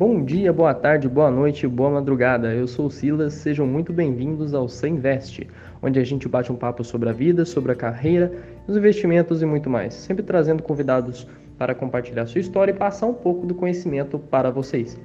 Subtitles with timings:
[0.00, 2.54] Bom dia, boa tarde, boa noite, boa madrugada.
[2.54, 4.98] Eu sou o Silas, sejam muito bem-vindos ao Sem
[5.82, 8.32] onde a gente bate um papo sobre a vida, sobre a carreira,
[8.66, 11.28] os investimentos e muito mais, sempre trazendo convidados
[11.58, 14.98] para compartilhar sua história e passar um pouco do conhecimento para vocês.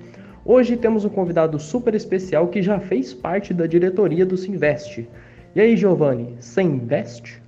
[0.46, 5.10] Hoje temos um convidado super especial que já fez parte da diretoria do Sinvest.
[5.54, 7.44] E aí, Giovanni, investe?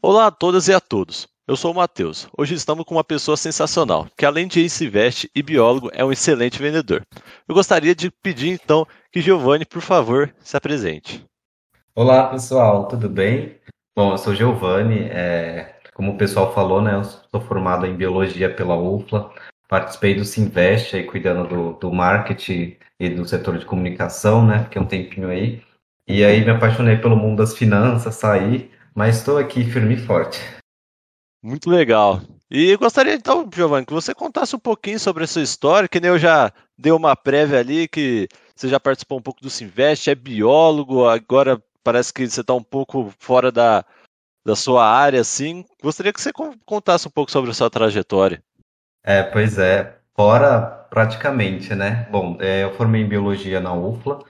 [0.00, 1.28] Olá a todas e a todos.
[1.46, 2.26] Eu sou o Matheus.
[2.34, 6.58] Hoje estamos com uma pessoa sensacional, que além de ex-investe e biólogo, é um excelente
[6.58, 7.06] vendedor.
[7.46, 11.26] Eu gostaria de pedir então que Giovanni, por favor, se apresente.
[11.94, 13.58] Olá pessoal, tudo bem?
[13.94, 15.76] Bom, eu sou Giovanni, é...
[15.92, 19.30] como o pessoal falou, né, eu sou formado em biologia pela UFLA,
[19.68, 24.80] participei do Sinvest aí cuidando do, do marketing e do setor de comunicação, né, fiquei
[24.80, 25.62] um tempinho aí,
[26.06, 30.40] e aí me apaixonei pelo mundo das finanças, saí, mas estou aqui firme e forte.
[31.42, 32.20] Muito legal.
[32.50, 36.10] E gostaria então, Giovanni, que você contasse um pouquinho sobre a sua história, que nem
[36.10, 40.14] eu já dei uma prévia ali, que você já participou um pouco do Sinvest, é
[40.14, 43.84] biólogo, agora parece que você está um pouco fora da,
[44.44, 45.64] da sua área, assim.
[45.82, 46.30] Gostaria que você
[46.64, 48.42] contasse um pouco sobre a sua trajetória.
[49.02, 52.06] É, pois é, fora praticamente, né?
[52.10, 54.22] Bom, é, eu formei em biologia na UFLA,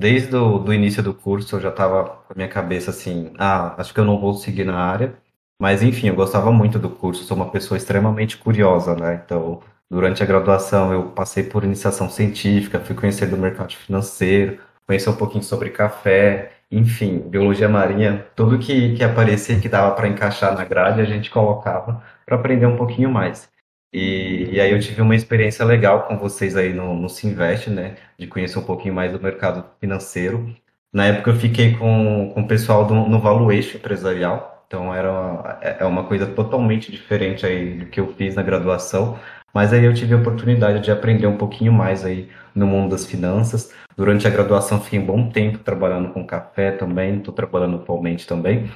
[0.00, 3.74] desde o do início do curso eu já estava com a minha cabeça assim, ah,
[3.78, 5.14] acho que eu não vou seguir na área.
[5.60, 9.20] Mas enfim, eu gostava muito do curso, sou uma pessoa extremamente curiosa, né?
[9.24, 15.10] Então, durante a graduação eu passei por iniciação científica, fui conhecer do mercado financeiro, conhecer
[15.10, 20.54] um pouquinho sobre café, enfim, biologia marinha, tudo que, que aparecia que dava para encaixar
[20.54, 23.50] na grade, a gente colocava para aprender um pouquinho mais.
[23.92, 27.96] E, e, aí eu tive uma experiência legal com vocês aí no, no Sinvest, né?
[28.18, 30.54] De conhecer um pouquinho mais do mercado financeiro.
[30.92, 35.58] Na época eu fiquei com, com o pessoal do, no Valuation Empresarial, então era uma,
[35.62, 39.18] é, é uma coisa totalmente diferente aí do que eu fiz na graduação.
[39.52, 43.04] Mas aí eu tive a oportunidade de aprender um pouquinho mais aí no mundo das
[43.06, 43.72] finanças.
[43.96, 48.70] Durante a graduação fiquei um bom tempo trabalhando com café também, estou trabalhando atualmente também.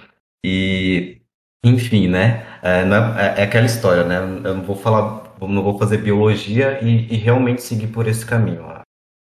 [0.45, 1.23] E,
[1.65, 2.47] enfim, né?
[2.63, 4.19] É, é, é, aquela história, né?
[4.19, 8.65] Eu não vou falar, não vou fazer biologia e, e realmente seguir por esse caminho.
[8.65, 8.83] A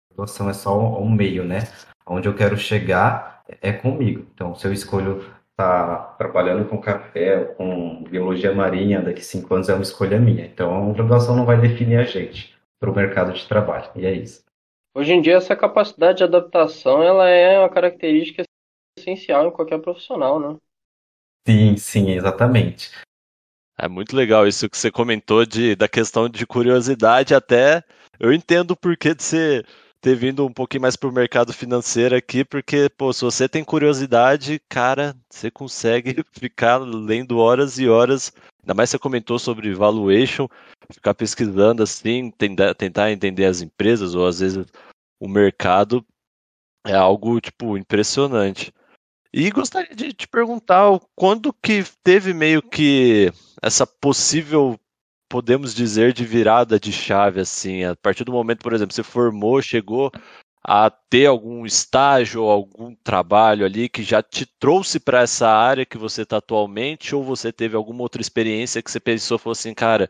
[0.10, 1.68] graduação é só um, um meio, né?
[2.06, 4.26] Onde eu quero chegar é comigo.
[4.34, 5.26] Então, se eu escolho
[5.58, 10.46] está trabalhando com café, com biologia marinha, daqui cinco anos é uma escolha minha.
[10.46, 13.90] Então, a graduação não vai definir a gente para o mercado de trabalho.
[13.96, 14.46] E é isso.
[14.96, 18.44] Hoje em dia, essa capacidade de adaptação ela é uma característica
[19.00, 20.58] essencial em qualquer profissional, né?
[21.48, 22.92] Sim, sim, exatamente.
[23.78, 27.82] É muito legal isso que você comentou de, da questão de curiosidade, até
[28.20, 29.66] eu entendo o porquê de ser
[30.02, 34.62] ter vindo um pouquinho mais pro mercado financeiro aqui, porque, pô, se você tem curiosidade,
[34.70, 38.34] cara, você consegue ficar lendo horas e horas.
[38.62, 40.50] Ainda mais você comentou sobre valuation,
[40.92, 42.30] ficar pesquisando assim,
[42.78, 44.66] tentar entender as empresas ou às vezes
[45.18, 46.06] o mercado
[46.86, 48.74] é algo, tipo, impressionante.
[49.34, 54.80] E gostaria de te perguntar quando que teve meio que essa possível
[55.30, 59.62] podemos dizer de virada de chave assim, a partir do momento, por exemplo, você formou,
[59.62, 60.12] chegou
[60.64, 65.86] a ter algum estágio ou algum trabalho ali que já te trouxe para essa área
[65.86, 69.74] que você está atualmente, ou você teve alguma outra experiência que você pensou, falou assim,
[69.74, 70.10] cara,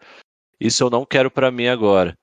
[0.60, 2.14] isso eu não quero para mim agora?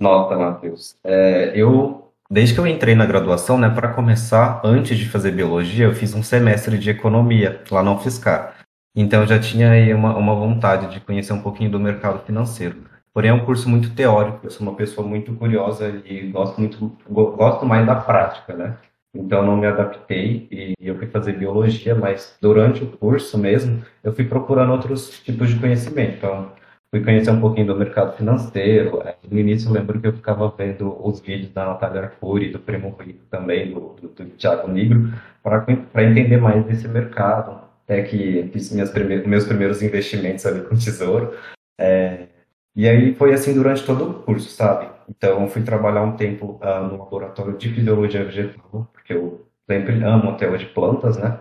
[0.00, 0.96] Nota, Matheus.
[1.04, 2.01] É, eu,
[2.32, 6.14] desde que eu entrei na graduação, né, para começar, antes de fazer biologia, eu fiz
[6.14, 8.54] um semestre de economia lá na UFSCar.
[8.96, 12.84] Então eu já tinha aí uma, uma vontade de conhecer um pouquinho do mercado financeiro.
[13.12, 16.96] Porém é um curso muito teórico, eu sou uma pessoa muito curiosa e gosto muito
[17.10, 18.76] gosto mais da prática, né?
[19.14, 24.14] Então não me adaptei e eu fui fazer biologia, mas durante o curso mesmo eu
[24.14, 26.16] fui procurando outros tipos de conhecimento.
[26.16, 26.50] Então
[26.92, 29.02] fui conhecer um pouquinho do mercado financeiro.
[29.30, 32.94] No início eu lembro que eu ficava vendo os vídeos da Natália Arcuri, do Primo
[33.00, 35.10] Rico também, do, do, do Thiago Negro,
[35.42, 38.92] para entender mais desse mercado, até que fiz minhas
[39.26, 41.34] meus primeiros investimentos ali com tesouro.
[41.80, 42.26] É,
[42.76, 44.88] e aí foi assim durante todo o curso, sabe?
[45.08, 50.30] Então fui trabalhar um tempo uh, no laboratório de fisiologia vegetal, porque eu sempre amo
[50.30, 51.40] até hoje plantas, né?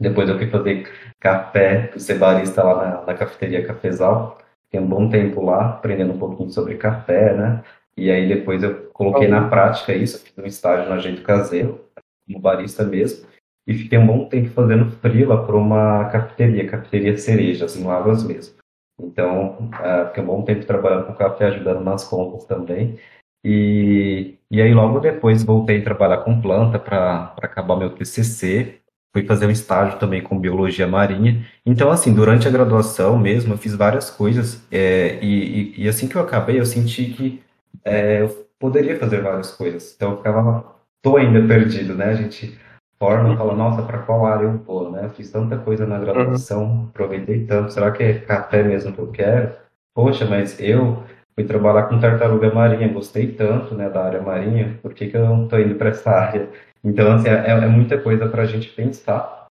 [0.00, 4.38] Depois eu fui fazer café, ser barista lá na, na cafeteria Cafezal.
[4.70, 7.64] Fiquei um bom tempo lá, aprendendo um pouquinho sobre café, né?
[7.96, 11.84] E aí depois eu coloquei na prática isso, fiz um estágio no agente caseiro,
[12.26, 13.26] como barista mesmo
[13.68, 18.56] e fiquei um bom tempo fazendo frila para uma cafeteria, cafeteria Cerejas, em Lavras mesmo.
[18.98, 22.98] Então, uh, fiquei um bom tempo trabalhando com café, ajudando nas compras também.
[23.44, 28.80] E, E aí logo depois voltei a trabalhar com planta para acabar meu TCC.
[29.18, 31.44] Fui fazer um estágio também com biologia marinha.
[31.66, 34.64] Então, assim, durante a graduação mesmo, eu fiz várias coisas.
[34.70, 37.42] É, e, e, e, assim que eu acabei, eu senti que
[37.84, 39.92] é, eu poderia fazer várias coisas.
[39.96, 40.64] Então, eu ficava,
[41.02, 42.10] tô ainda perdido, né?
[42.10, 42.56] A gente
[42.96, 45.10] forma e fala, nossa, para qual área eu vou, né?
[45.16, 46.88] fiz tanta coisa na graduação, uhum.
[46.90, 47.72] aproveitei tanto.
[47.72, 49.52] Será que é café mesmo que eu quero?
[49.94, 51.02] Poxa, mas eu
[51.34, 55.24] fui trabalhar com tartaruga marinha, gostei tanto, né, da área marinha, por que, que eu
[55.24, 56.48] não estou indo para essa área?
[56.82, 59.46] Então, assim, é, é muita coisa para a gente pensar,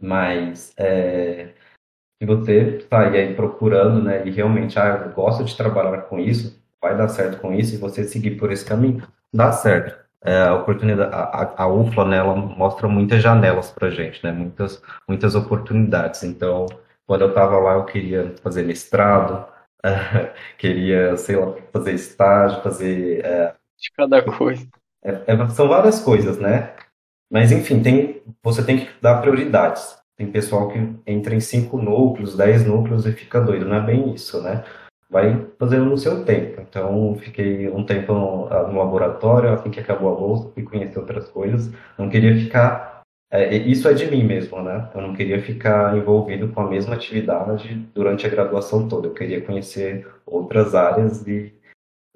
[0.00, 1.54] mas é,
[2.20, 6.62] se você sair aí procurando, né, e realmente, ah, eu gosto de trabalhar com isso,
[6.80, 10.04] vai dar certo com isso, e você seguir por esse caminho, dá certo.
[10.24, 14.82] É, a oportunidade, a, a UFLA, né, ela mostra muitas janelas para gente, né, muitas,
[15.08, 16.22] muitas oportunidades.
[16.24, 16.66] Então,
[17.06, 19.46] quando eu estava lá, eu queria fazer mestrado,
[20.58, 23.24] queria, sei lá, fazer estágio, fazer.
[23.24, 24.66] É, de cada coisa.
[25.06, 26.74] É, é, são várias coisas, né?
[27.30, 29.96] Mas, enfim, tem, você tem que dar prioridades.
[30.16, 33.66] Tem pessoal que entra em cinco núcleos, dez núcleos e fica doido.
[33.66, 34.64] Não é bem isso, né?
[35.08, 36.60] Vai fazendo no seu tempo.
[36.60, 41.28] Então, fiquei um tempo no, no laboratório, assim que acabou a bolsa, fui conhecer outras
[41.28, 41.70] coisas.
[41.96, 42.96] Não queria ficar
[43.30, 44.88] é, isso é de mim mesmo, né?
[44.94, 49.08] Eu não queria ficar envolvido com a mesma atividade durante a graduação toda.
[49.08, 51.52] Eu queria conhecer outras áreas e,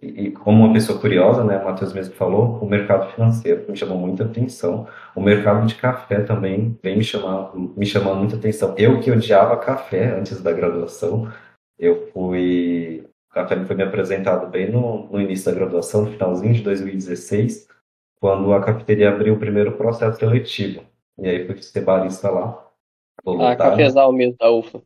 [0.02, 1.58] e, como uma pessoa curiosa, né?
[1.58, 4.88] O Matheus mesmo falou, o mercado financeiro me chamou muita atenção.
[5.14, 8.74] O mercado de café também vem me chamar, me chamando muita atenção.
[8.78, 11.30] Eu que odiava café antes da graduação,
[11.78, 16.52] eu fui o café foi me apresentado bem no, no início da graduação, no finalzinho
[16.52, 17.68] de 2016,
[18.20, 20.82] quando a cafeteria abriu o primeiro processo seletivo.
[21.16, 22.66] E aí fui ser barista lá.
[23.24, 24.82] Ah, cafezal mesmo da UFA.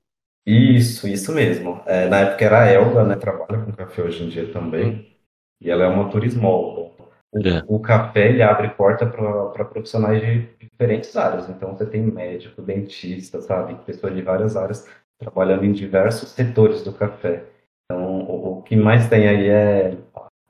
[0.46, 1.80] Isso, isso mesmo.
[1.86, 3.16] É, na época era a Elga, né?
[3.16, 5.16] Trabalha com café hoje em dia também.
[5.60, 6.92] E ela é uma turismóloga.
[7.32, 7.64] O, é.
[7.66, 11.48] o café ele abre porta para profissionais de diferentes áreas.
[11.48, 13.74] Então você tem médico, dentista, sabe?
[13.86, 14.88] Pessoas de várias áreas
[15.18, 17.44] trabalhando em diversos setores do café.
[17.84, 19.96] Então o, o que mais tem aí é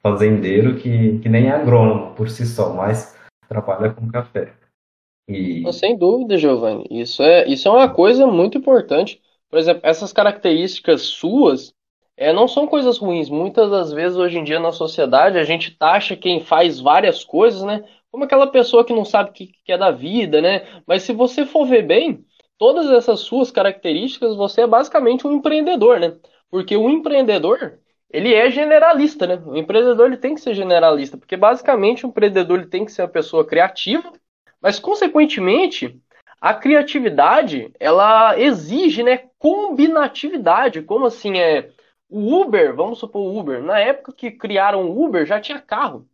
[0.02, 3.16] fazendeiro que, que nem é agrônomo por si só, mas
[3.48, 4.52] trabalha com café.
[5.28, 5.72] E...
[5.72, 6.86] Sem dúvida, Giovanni.
[6.90, 9.22] Isso é, isso é uma coisa muito importante.
[9.54, 11.72] Por exemplo, essas características suas
[12.16, 13.30] é, não são coisas ruins.
[13.30, 17.62] Muitas das vezes, hoje em dia, na sociedade, a gente taxa quem faz várias coisas,
[17.62, 17.84] né?
[18.10, 20.66] Como aquela pessoa que não sabe o que, que é da vida, né?
[20.84, 22.24] Mas se você for ver bem,
[22.58, 26.16] todas essas suas características, você é basicamente um empreendedor, né?
[26.50, 27.78] Porque o empreendedor,
[28.10, 29.40] ele é generalista, né?
[29.46, 33.02] O empreendedor ele tem que ser generalista, porque basicamente o empreendedor ele tem que ser
[33.02, 34.12] uma pessoa criativa,
[34.60, 35.96] mas, consequentemente,
[36.40, 40.82] a criatividade, ela exige, né, combinatividade.
[40.82, 41.70] Como assim é
[42.08, 46.06] o Uber, vamos supor o Uber, na época que criaram o Uber já tinha carro,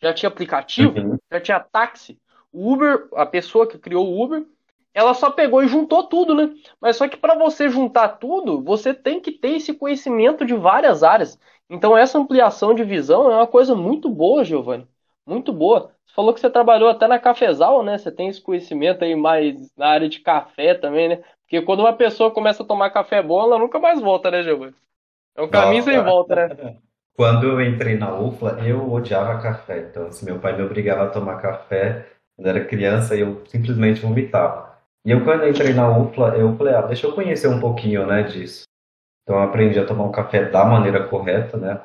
[0.00, 1.18] já tinha aplicativo, uhum.
[1.30, 2.18] já tinha táxi.
[2.52, 4.44] O Uber, a pessoa que criou o Uber,
[4.92, 6.54] ela só pegou e juntou tudo, né?
[6.80, 11.02] Mas só que para você juntar tudo, você tem que ter esse conhecimento de várias
[11.02, 11.38] áreas.
[11.68, 14.86] Então essa ampliação de visão é uma coisa muito boa, Giovanni.
[15.30, 15.92] Muito boa.
[16.04, 17.96] Você falou que você trabalhou até na Cafezal, né?
[17.96, 21.22] Você tem esse conhecimento aí mais na área de café também, né?
[21.42, 24.74] Porque quando uma pessoa começa a tomar café bom, ela nunca mais volta, né, Giovanni?
[25.36, 26.76] É um caminho sem volta, né?
[27.16, 29.80] Quando eu entrei na UFLA, eu odiava café.
[29.80, 34.00] Então, assim, meu pai me obrigava a tomar café quando era criança e eu simplesmente
[34.00, 34.78] vomitava.
[35.04, 38.06] E eu, quando eu entrei na UFLA, eu falei, ah, deixa eu conhecer um pouquinho,
[38.06, 38.62] né, disso.
[39.22, 41.78] Então, eu aprendi a tomar um café da maneira correta, né?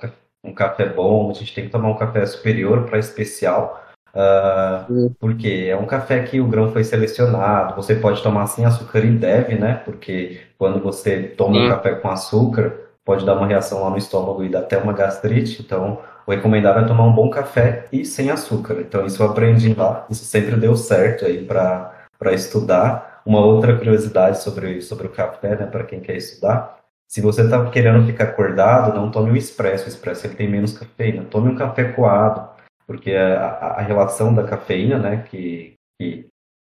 [0.46, 3.82] Um café bom, a gente tem que tomar um café superior para especial
[4.16, 9.00] Uh, porque é um café que o grão foi selecionado, você pode tomar sem açúcar
[9.00, 9.82] e deve, né?
[9.84, 12.74] Porque quando você toma um café com açúcar,
[13.04, 15.62] pode dar uma reação lá no estômago e dar até uma gastrite.
[15.62, 18.76] Então, o recomendado é tomar um bom café e sem açúcar.
[18.80, 21.94] Então, isso eu aprendi lá, isso sempre deu certo aí para
[22.32, 23.22] estudar.
[23.26, 27.70] Uma outra curiosidade sobre, sobre o café, né, para quem quer estudar, se você está
[27.70, 29.86] querendo ficar acordado, não tome o expresso.
[29.86, 31.26] O expresso ele tem menos cafeína.
[31.26, 32.56] Tome um café coado
[32.88, 36.28] porque a, a relação da cafeína, né, que, que,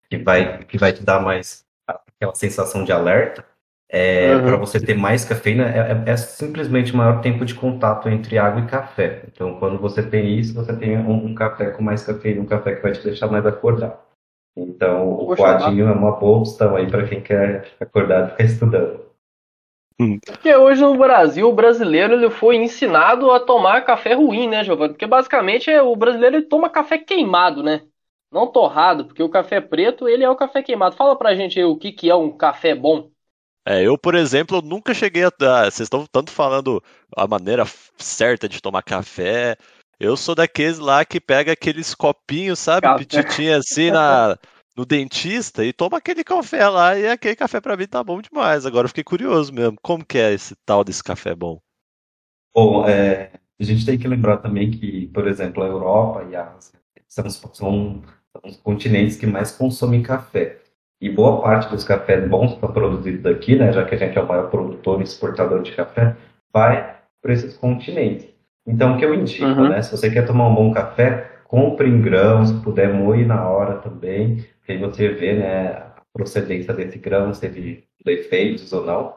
[0.08, 3.44] que, vai, que vai te dar mais aquela sensação de alerta,
[3.88, 4.42] é, uhum.
[4.42, 8.38] para você ter mais cafeína, é, é, é, simplesmente o maior tempo de contato entre
[8.38, 9.22] água e café.
[9.28, 12.74] Então, quando você tem isso, você tem um, um café com mais cafeína, um café
[12.74, 13.98] que vai te deixar mais acordado.
[14.56, 19.05] Então, o coadinho é uma boa opção aí para quem quer acordar e ficar estudando.
[20.26, 24.92] Porque hoje no Brasil, o brasileiro ele foi ensinado a tomar café ruim, né, Giovanni?
[24.92, 27.82] Porque basicamente é, o brasileiro ele toma café queimado, né?
[28.30, 30.96] Não torrado, porque o café preto ele é o café queimado.
[30.96, 33.08] Fala pra gente aí o que, que é um café bom.
[33.66, 35.30] É, eu, por exemplo, nunca cheguei a.
[35.64, 36.82] Vocês estão tanto falando
[37.16, 37.64] a maneira
[37.96, 39.56] certa de tomar café.
[39.98, 42.86] Eu sou daqueles lá que pega aqueles copinhos, sabe?
[42.98, 44.38] Pititinha assim na,
[44.76, 48.66] no dentista e toma aquele café lá e aquele café para mim tá bom demais.
[48.66, 49.76] Agora eu fiquei curioso mesmo.
[49.82, 51.60] Como que é esse tal desse café bom?
[52.54, 56.52] Bom, é, a gente tem que lembrar também que, por exemplo, a Europa e a
[56.52, 56.78] Ásia
[57.08, 58.02] são, são, são
[58.44, 60.58] os continentes que mais consomem café.
[61.00, 64.16] E boa parte dos cafés bons que são produzidos aqui, né, já que a gente
[64.16, 66.16] é o maior produtor e exportador de café,
[66.50, 68.26] vai para esses continentes.
[68.66, 69.68] Então, o que eu indico, uhum.
[69.68, 73.46] né, se você quer tomar um bom café, compre em grãos, se puder moer na
[73.46, 78.84] hora também, que aí você vê né, a procedência desse grão, se teve defeitos ou
[78.84, 79.14] não.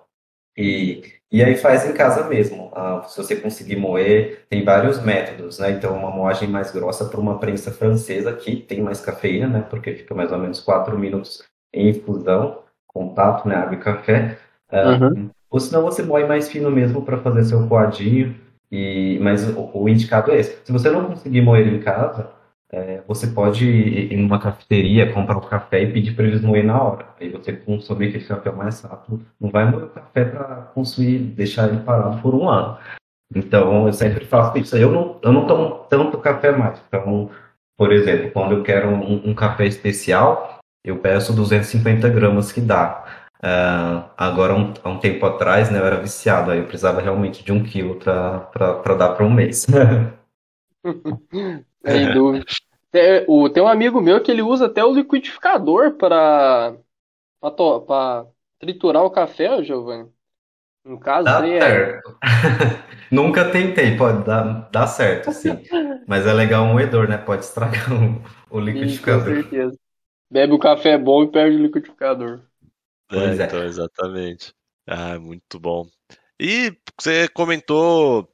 [0.56, 1.01] E,
[1.32, 2.72] e aí faz em casa mesmo.
[2.74, 5.72] Ah, se você conseguir moer, tem vários métodos, né?
[5.72, 9.65] Então, uma moagem mais grossa para uma prensa francesa, que tem mais cafeína, né?
[9.68, 13.56] Porque fica mais ou menos 4 minutos em infusão, contato, né?
[13.56, 14.38] Água e café.
[14.70, 15.29] Ah, uhum.
[15.50, 18.36] Ou senão você moe mais fino mesmo para fazer seu coadinho.
[18.72, 20.60] E, mas o, o indicado é esse.
[20.63, 22.29] Se você não conseguir moer em casa,
[22.72, 26.64] é, você pode ir em uma cafeteria, comprar um café e pedir para eles moer
[26.64, 27.08] na hora.
[27.20, 29.26] Aí você consome aquele café mais rápido.
[29.40, 32.78] Não vai moer o café para consumir, deixar ele parado por um ano.
[33.36, 34.78] Então, eu sempre faço isso.
[34.78, 36.80] Eu não, eu não tomo tanto café mais.
[36.88, 37.32] Então,
[37.76, 43.04] por exemplo, quando eu quero um, um café especial, eu peço 250 gramas que dá.
[43.42, 46.52] Uh, agora, um, há um tempo atrás, né, eu era viciado.
[46.52, 49.66] Aí eu precisava realmente de um quilo para dar para um mês.
[51.86, 52.46] Sem dúvida.
[52.92, 56.76] Tem, o, tem um amigo meu que ele usa até o liquidificador para
[57.40, 58.26] para
[58.60, 60.12] triturar o café, Giovanni.
[60.84, 61.60] No caso, dá é...
[61.60, 62.18] certo.
[63.12, 65.58] Nunca tentei, pode dar, dar certo, sim.
[66.08, 67.18] Mas é legal um moedor, né?
[67.18, 69.36] Pode estragar o, o liquidificador.
[69.36, 69.80] Sim, com certeza.
[70.32, 72.42] Bebe o café bom e perde o liquidificador.
[73.12, 73.34] É, é.
[73.36, 74.54] Então, exatamente.
[74.86, 75.88] Ah, muito bom.
[76.40, 78.30] E você comentou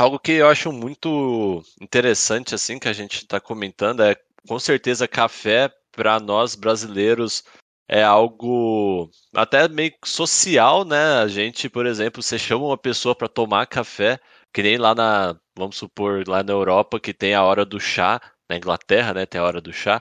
[0.00, 4.14] Algo que eu acho muito interessante, assim, que a gente está comentando é,
[4.46, 7.42] com certeza, café para nós brasileiros
[7.88, 11.18] é algo até meio social, né?
[11.18, 14.20] A gente, por exemplo, você chama uma pessoa para tomar café,
[14.54, 18.20] que nem lá na, vamos supor, lá na Europa, que tem a hora do chá,
[18.48, 19.26] na Inglaterra, né?
[19.26, 20.00] Tem a hora do chá.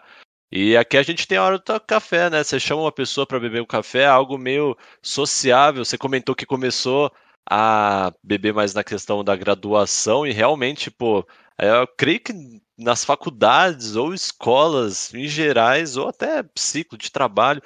[0.52, 2.44] E aqui a gente tem a hora do café, né?
[2.44, 5.84] Você chama uma pessoa para beber um café, é algo meio sociável.
[5.84, 7.12] Você comentou que começou
[7.50, 11.26] a beber mais na questão da graduação e realmente, pô,
[11.58, 12.34] eu creio que
[12.78, 17.62] nas faculdades ou escolas em gerais, ou até ciclo de trabalho,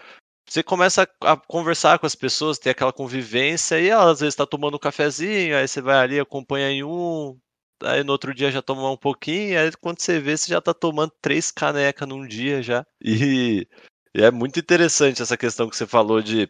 [0.48, 4.46] você começa a conversar com as pessoas, ter aquela convivência, e ela às vezes está
[4.46, 7.38] tomando um cafezinho, aí você vai ali, acompanha em um,
[7.84, 10.74] aí no outro dia já toma um pouquinho, aí quando você vê, você já está
[10.74, 12.86] tomando três canecas num dia já.
[13.02, 13.68] E,
[14.16, 16.50] e é muito interessante essa questão que você falou de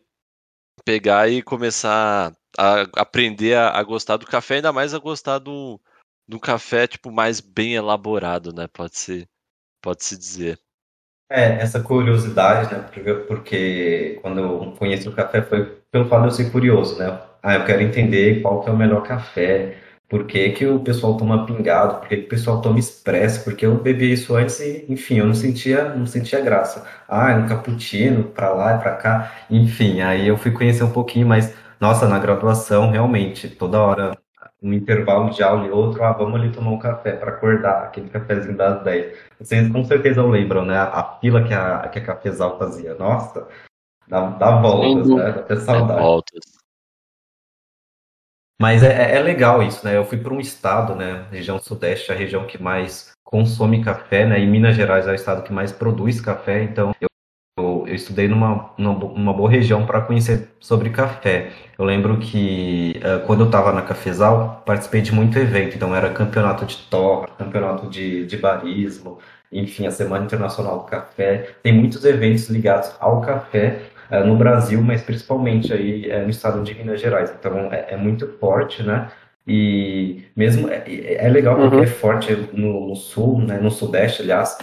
[0.85, 5.79] pegar e começar a aprender a, a, gostar do café, ainda mais a gostar do,
[6.27, 8.67] do café tipo mais bem elaborado, né?
[8.67, 9.27] Pode se
[9.81, 10.59] pode se dizer.
[11.29, 12.89] É, essa curiosidade, né?
[13.25, 17.21] Porque, quando eu conheci o café foi pelo fato de eu ser curioso, né?
[17.41, 19.77] Ah, eu quero entender qual que é o melhor café,
[20.11, 23.65] por que, que o pessoal toma pingado, por que, que o pessoal toma expresso, porque
[23.65, 26.85] eu bebi isso antes e, enfim, eu não sentia, não sentia graça.
[27.07, 30.91] Ah, é um cappuccino, pra lá e pra cá, enfim, aí eu fui conhecer um
[30.91, 34.17] pouquinho, mas nossa, na graduação, realmente, toda hora,
[34.61, 38.09] um intervalo de aula e outro, ah, vamos ali tomar um café para acordar, aquele
[38.09, 39.17] cafezinho das 10.
[39.39, 40.77] Vocês com certeza lembram, né?
[40.77, 42.95] A fila que a, que a Cafezal fazia.
[42.95, 43.47] Nossa,
[44.09, 45.31] dá, dá voltas, né?
[45.31, 46.01] Dá até saudade.
[46.01, 46.60] Voltas.
[48.61, 49.97] Mas é, é, é legal isso, né?
[49.97, 51.25] Eu fui para um estado, né?
[51.31, 54.39] Região Sudeste, a região que mais consome café, né?
[54.39, 57.11] E Minas Gerais é o estado que mais produz café, então eu
[57.57, 61.51] eu, eu estudei numa, numa boa região para conhecer sobre café.
[61.77, 65.75] Eu lembro que uh, quando eu estava na Cafezal, participei de muito evento.
[65.75, 69.19] Então, era campeonato de torra, campeonato de, de barismo,
[69.51, 71.55] enfim, a Semana Internacional do Café.
[71.61, 73.81] Tem muitos eventos ligados ao café
[74.19, 77.33] no Brasil, mas principalmente aí uh, no estado de Minas Gerais.
[77.37, 79.09] Então, é, é muito forte, né?
[79.47, 80.83] E mesmo é,
[81.15, 81.83] é legal porque uhum.
[81.83, 84.57] é forte no, no, sul, né, no sudeste, aliás,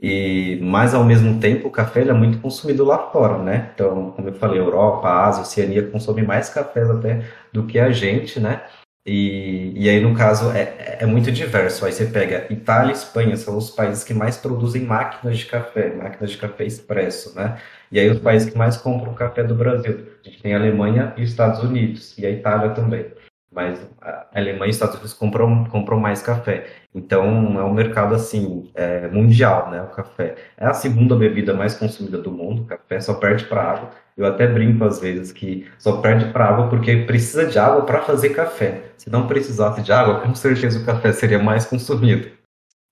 [0.00, 3.70] e, mas ao mesmo tempo, o café é muito consumido lá fora, né?
[3.74, 8.40] Então, como eu falei, Europa, Ásia, Oceania consomem mais café até do que a gente,
[8.40, 8.62] né?
[9.04, 11.84] E, e aí, no caso, é, é muito diverso.
[11.84, 15.94] Aí você pega Itália e Espanha, são os países que mais produzem máquinas de café,
[15.94, 17.58] máquinas de café expresso, né?
[17.92, 20.06] E aí, os países que mais compram café do Brasil.
[20.24, 23.06] A gente tem a Alemanha e os Estados Unidos, e a Itália também.
[23.52, 26.66] mas a Alemanha e os Estados Unidos compram, compram mais café.
[26.94, 29.82] Então é um mercado assim é, mundial, né?
[29.82, 32.62] O café é a segunda bebida mais consumida do mundo.
[32.62, 33.90] O café só perde para água.
[34.16, 38.02] Eu até brinco às vezes que só perde para água porque precisa de água para
[38.02, 38.92] fazer café.
[38.96, 42.30] Se não precisasse de água, com certeza o café seria mais consumido.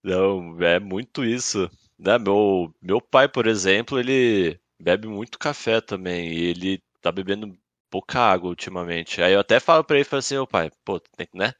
[0.02, 1.70] Não, é muito isso.
[1.98, 2.18] Né?
[2.18, 6.32] Meu, meu pai, por exemplo, ele bebe muito café também.
[6.32, 7.56] E ele tá bebendo
[7.90, 9.22] pouca água ultimamente.
[9.22, 11.52] Aí eu até falo pra ele, falo assim, ô pai, pô, tem que, né?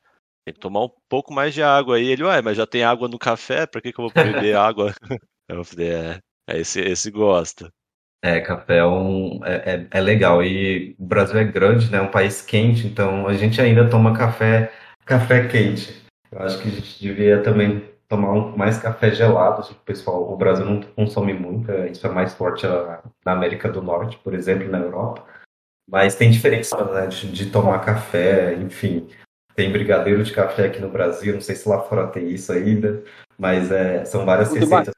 [0.44, 1.96] Tem que tomar um pouco mais de água.
[1.96, 4.56] Aí ele, ué, mas já tem água no café, pra que, que eu vou beber
[4.56, 4.94] água?
[5.50, 7.72] Eu falei, é, é esse, esse gosta.
[8.22, 10.42] É, café é, um, é, é, é, legal.
[10.42, 11.98] E o Brasil é grande, né?
[11.98, 14.72] É um país quente, então a gente ainda toma café,
[15.06, 16.02] café quente.
[16.30, 19.62] Eu acho que a gente devia também tomar um, mais café gelado.
[19.70, 23.70] O pessoal, o Brasil não consome muito, é, isso é mais forte na, na América
[23.70, 25.26] do Norte, por exemplo, na Europa.
[25.88, 29.08] Mas tem diferença né, de, de, tomar café, enfim.
[29.54, 33.02] Tem brigadeiro de café aqui no Brasil, não sei se lá fora tem isso ainda,
[33.38, 34.94] mas é, são várias Muito receitas.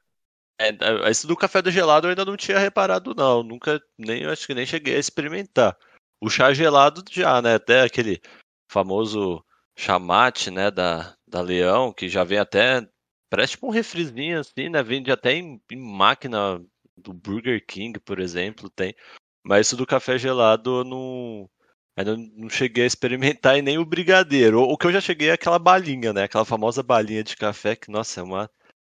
[0.61, 3.41] É, é, esse do café do gelado eu ainda não tinha reparado, não.
[3.41, 5.75] Nunca, nem acho que nem cheguei a experimentar.
[6.21, 7.55] O chá gelado já, né?
[7.55, 8.21] Até aquele
[8.69, 9.43] famoso
[9.75, 10.69] chamate, né?
[10.69, 12.87] Da, da Leão, que já vem até.
[13.31, 14.83] Parece tipo um refrizinho assim, né?
[14.83, 16.61] Vende até em, em máquina
[16.97, 18.93] do Burger King, por exemplo, tem.
[19.41, 21.49] Mas isso do café gelado eu não.
[21.95, 24.61] Ainda não cheguei a experimentar e nem o brigadeiro.
[24.61, 26.23] O que eu já cheguei é aquela balinha, né?
[26.23, 28.49] Aquela famosa balinha de café, que, nossa, é uma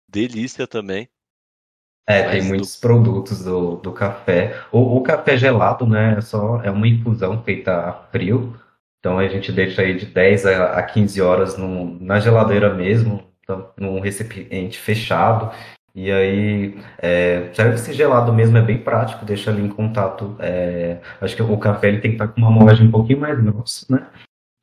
[0.09, 1.07] delícia também.
[2.09, 2.81] É, Mas tem muitos do...
[2.81, 4.65] produtos do, do café.
[4.73, 6.17] O, o, café gelado, né?
[6.17, 8.59] É só é uma infusão feita a frio.
[8.99, 13.30] Então a gente deixa aí de 10 a, a 15 horas no, na geladeira mesmo,
[13.77, 15.51] num recipiente fechado.
[15.95, 20.37] E aí, é, serve-se gelado mesmo, é bem prático, deixa ali em contato.
[20.39, 23.41] É, acho que o café ele tem que estar com uma moagem um pouquinho mais
[23.43, 24.07] grossa, né?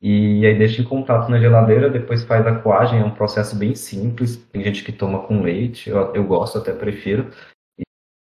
[0.00, 3.74] E aí deixa em contato na geladeira, depois faz a coagem, é um processo bem
[3.74, 4.36] simples.
[4.36, 7.30] Tem gente que toma com leite, eu, eu gosto, até prefiro.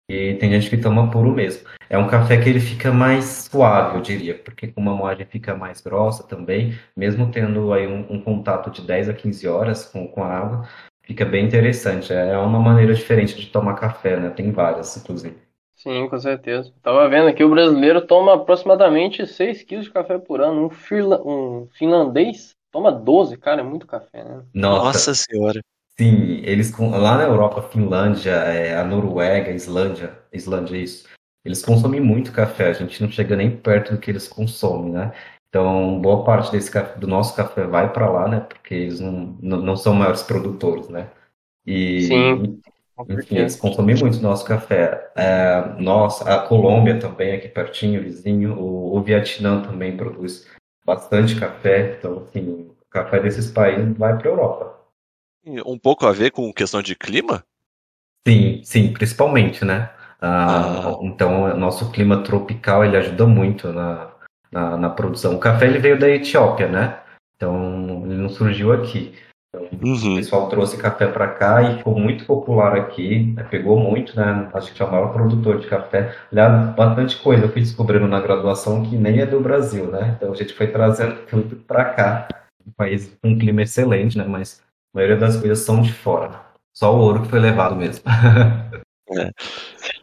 [0.09, 1.69] E, tem gente que toma puro mesmo.
[1.91, 5.55] É um café que ele fica mais suave, eu diria, porque com uma moagem fica
[5.55, 10.07] mais grossa também, mesmo tendo aí um, um contato de 10 a 15 horas com,
[10.09, 10.69] com a água,
[11.09, 12.13] Fica bem interessante.
[12.13, 14.29] É uma maneira diferente de tomar café, né?
[14.29, 15.39] Tem várias, inclusive.
[15.75, 16.71] Sim, com certeza.
[16.83, 20.67] Tava vendo aqui, o brasileiro toma aproximadamente 6 quilos de café por ano.
[20.67, 21.19] Um, firla...
[21.27, 24.43] um finlandês toma 12, cara, é muito café, né?
[24.53, 25.61] Nossa, Nossa senhora.
[26.01, 31.09] Sim, eles lá na Europa, Finlândia, é, a Noruega, a Islândia, Islândia, isso.
[31.45, 35.13] Eles consomem muito café, a gente não chega nem perto do que eles consomem, né?
[35.49, 38.41] Então, boa parte desse do nosso café vai para lá, né?
[38.41, 41.09] Porque eles não, não, não, são maiores produtores, né?
[41.67, 42.61] E, Sim.
[43.09, 45.11] Enfim, eles consomem muito nosso café.
[45.17, 48.59] É, nós, a Colômbia também, aqui pertinho, vizinho.
[48.59, 50.47] O, o Vietnã também produz
[50.85, 51.97] bastante café.
[51.97, 54.78] Então, assim, o café desses países vai para a Europa.
[55.65, 57.45] Um pouco a ver com questão de clima?
[58.27, 59.91] Sim, sim, principalmente, né?
[60.21, 60.99] Ah, ah.
[61.03, 64.11] Então, nosso clima tropical ele ajuda muito na,
[64.51, 65.37] na, na produção.
[65.37, 67.01] O café ele veio da Etiópia, né?
[67.37, 69.15] Então ele não surgiu aqui.
[69.49, 70.15] Então, uhum.
[70.15, 73.45] O pessoal trouxe café para cá e ficou muito popular aqui, né?
[73.45, 74.51] pegou muito, né?
[74.53, 76.15] Acho que é o maior produtor de café.
[76.31, 80.15] Aliás, bastante coisa eu fui descobrindo na graduação que nem é do Brasil, né?
[80.17, 82.29] Então a gente foi trazendo tudo para cá.
[82.67, 84.25] Um país com um clima excelente, né?
[84.29, 84.63] Mas
[84.95, 86.41] a maioria das coisas são de fora.
[86.73, 88.05] Só o ouro que foi levado mesmo.
[89.11, 89.31] é.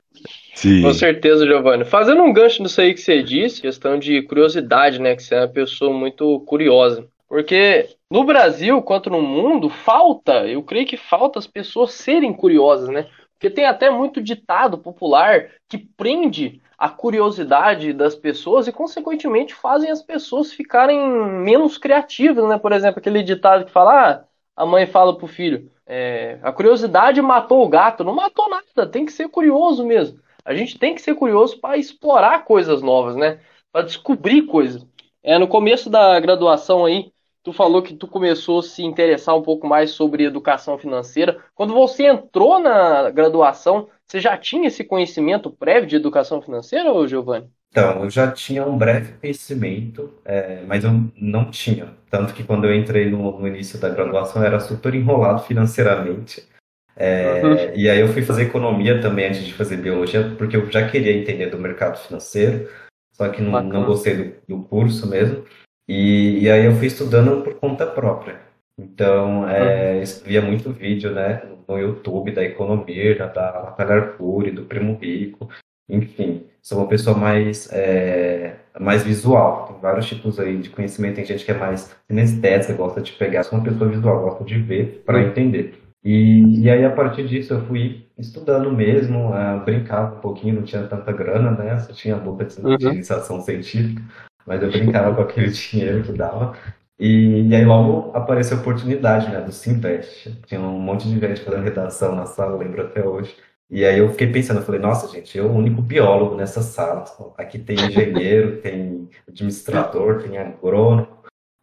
[0.56, 0.82] Sim.
[0.82, 1.84] Com certeza, Giovanni.
[1.84, 5.14] Fazendo um gancho nisso aí que você disse, questão de curiosidade, né?
[5.16, 7.08] Que você é uma pessoa muito curiosa.
[7.28, 12.88] Porque no Brasil, quanto no mundo, falta, eu creio que falta as pessoas serem curiosas,
[12.88, 13.08] né?
[13.34, 19.92] Porque tem até muito ditado popular que prende a curiosidade das pessoas e, consequentemente, fazem
[19.92, 21.00] as pessoas ficarem
[21.44, 22.58] menos criativas, né?
[22.58, 24.24] Por exemplo, aquele ditado que fala, ah,
[24.56, 28.04] a mãe fala pro filho, é, a curiosidade matou o gato.
[28.04, 30.20] Não matou nada, tem que ser curioso mesmo.
[30.44, 33.40] A gente tem que ser curioso para explorar coisas novas, né?
[33.72, 34.86] Para descobrir coisas.
[35.24, 37.12] É, no começo da graduação aí,
[37.44, 41.44] tu falou que tu começou a se interessar um pouco mais sobre educação financeira.
[41.56, 47.50] Quando você entrou na graduação, você já tinha esse conhecimento prévio de educação financeira, Giovanni?
[47.76, 51.94] Então, eu já tinha um breve conhecimento, é, mas eu não tinha.
[52.10, 56.48] Tanto que quando eu entrei no, no início da graduação, eu era super enrolado financeiramente.
[56.96, 57.74] É, uhum.
[57.76, 61.12] E aí eu fui fazer economia também antes de fazer biologia, porque eu já queria
[61.12, 62.70] entender do mercado financeiro,
[63.14, 65.44] só que não, não gostei do, do, curso mesmo.
[65.86, 68.40] E, e, aí eu fui estudando por conta própria.
[68.80, 70.04] Então, é, uhum.
[70.24, 75.50] via muito vídeo né, no YouTube da economia, da Natália Arcuri, do Primo Rico.
[75.88, 79.68] Enfim, sou uma pessoa mais, é, mais visual.
[79.68, 81.16] Tem vários tipos aí de conhecimento.
[81.16, 83.44] Tem gente que é mais sinestésica, gosta de pegar.
[83.44, 85.80] Sou uma pessoa visual, gosto de ver para entender.
[86.04, 90.64] E, e aí, a partir disso, eu fui estudando mesmo, uh, brincava um pouquinho, não
[90.64, 91.78] tinha tanta grana, né?
[91.80, 92.94] Só tinha boca de, uhum.
[92.94, 94.02] iniciação científica,
[94.46, 96.56] mas eu brincava com aquele dinheiro que dava.
[97.00, 100.32] E, e, aí logo apareceu a oportunidade, né, do Simvest.
[100.46, 103.36] Tinha um monte de gente fazendo redação na sala, lembro até hoje.
[103.70, 107.04] E aí eu fiquei pensando, eu falei, nossa, gente, eu o único biólogo nessa sala.
[107.38, 111.08] Aqui tem engenheiro, tem administrador, tem agrônomo.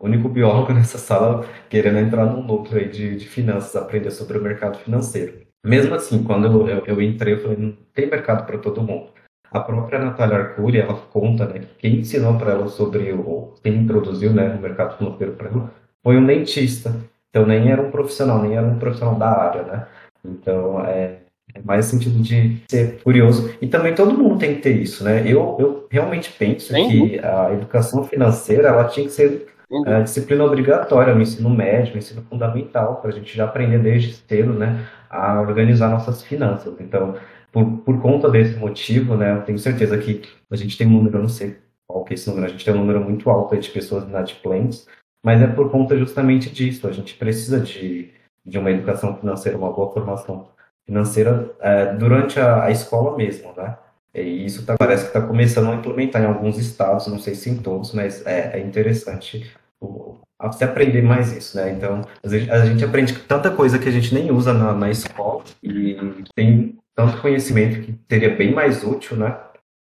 [0.01, 4.37] O único biólogo nessa sala querendo entrar num núcleo aí de, de finanças, aprender sobre
[4.37, 5.47] o mercado financeiro.
[5.65, 9.13] Mesmo assim, quando eu, eu, eu entrei, eu falei, não tem mercado para todo mundo.
[9.49, 13.77] A própria Natália Arcuri, ela conta, né, que quem ensinou para ela sobre, o quem
[13.77, 15.71] introduziu, né, o mercado financeiro para ela,
[16.03, 16.97] foi um dentista.
[17.29, 19.87] Então nem era um profissional, nem era um profissional da área, né.
[20.25, 21.22] Então, é,
[21.55, 23.55] é mais sentido de ser curioso.
[23.61, 25.23] E também todo mundo tem que ter isso, né?
[25.27, 29.47] Eu, eu realmente penso que a educação financeira ela tinha que ser
[29.87, 34.13] é, disciplina obrigatória no ensino médio, no ensino fundamental, para a gente já aprender desde
[34.13, 36.75] cedo, né, a organizar nossas finanças.
[36.79, 37.17] Então,
[37.51, 41.17] por, por conta desse motivo, né, eu tenho certeza que a gente tem um número,
[41.17, 43.57] eu não sei qual que é esse número, a gente tem um número muito alto
[43.57, 44.87] de pessoas inadimplentes,
[45.25, 46.87] mas é por conta justamente disso.
[46.87, 48.11] A gente precisa de,
[48.45, 50.49] de uma educação financeira, uma boa formação
[50.87, 53.77] financeira é, durante a, a, escola mesmo, né?
[54.15, 57.49] E isso tá, parece que está começando a implementar em alguns estados, não sei se
[57.49, 60.19] em todos, mas é, é interessante o,
[60.51, 61.71] se aprender mais isso, né?
[61.71, 65.97] Então, a gente, aprende tanta coisa que a gente nem usa na, na escola e
[66.35, 69.39] tem tanto conhecimento que seria bem mais útil, né?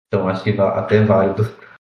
[0.09, 1.45] Então, acho que até é válido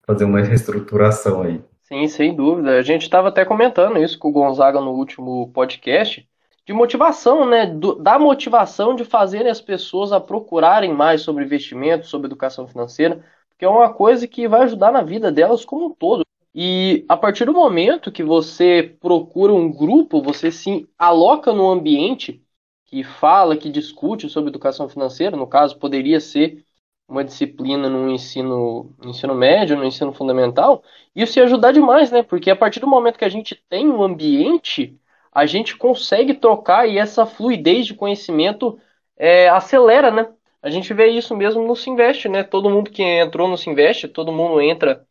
[0.06, 1.60] fazer uma reestruturação aí.
[1.82, 2.78] Sim, sem dúvida.
[2.78, 6.26] A gente estava até comentando isso com o Gonzaga no último podcast,
[6.66, 7.66] de motivação, né?
[7.66, 13.24] Do, da motivação de fazer as pessoas a procurarem mais sobre investimento, sobre educação financeira,
[13.58, 16.24] que é uma coisa que vai ajudar na vida delas como um todo.
[16.54, 22.42] E a partir do momento que você procura um grupo, você se aloca no ambiente
[22.84, 26.62] que fala, que discute sobre educação financeira, no caso, poderia ser
[27.08, 30.82] uma disciplina no ensino, no ensino médio, no ensino fundamental,
[31.14, 32.22] isso ia ajudar demais, né?
[32.22, 34.98] Porque a partir do momento que a gente tem um ambiente
[35.32, 38.78] a gente consegue trocar e essa fluidez de conhecimento
[39.16, 40.32] é, acelera, né?
[40.60, 42.44] A gente vê isso mesmo no Sinvest, né?
[42.44, 45.06] Todo mundo que entrou no Sinvest, todo mundo entra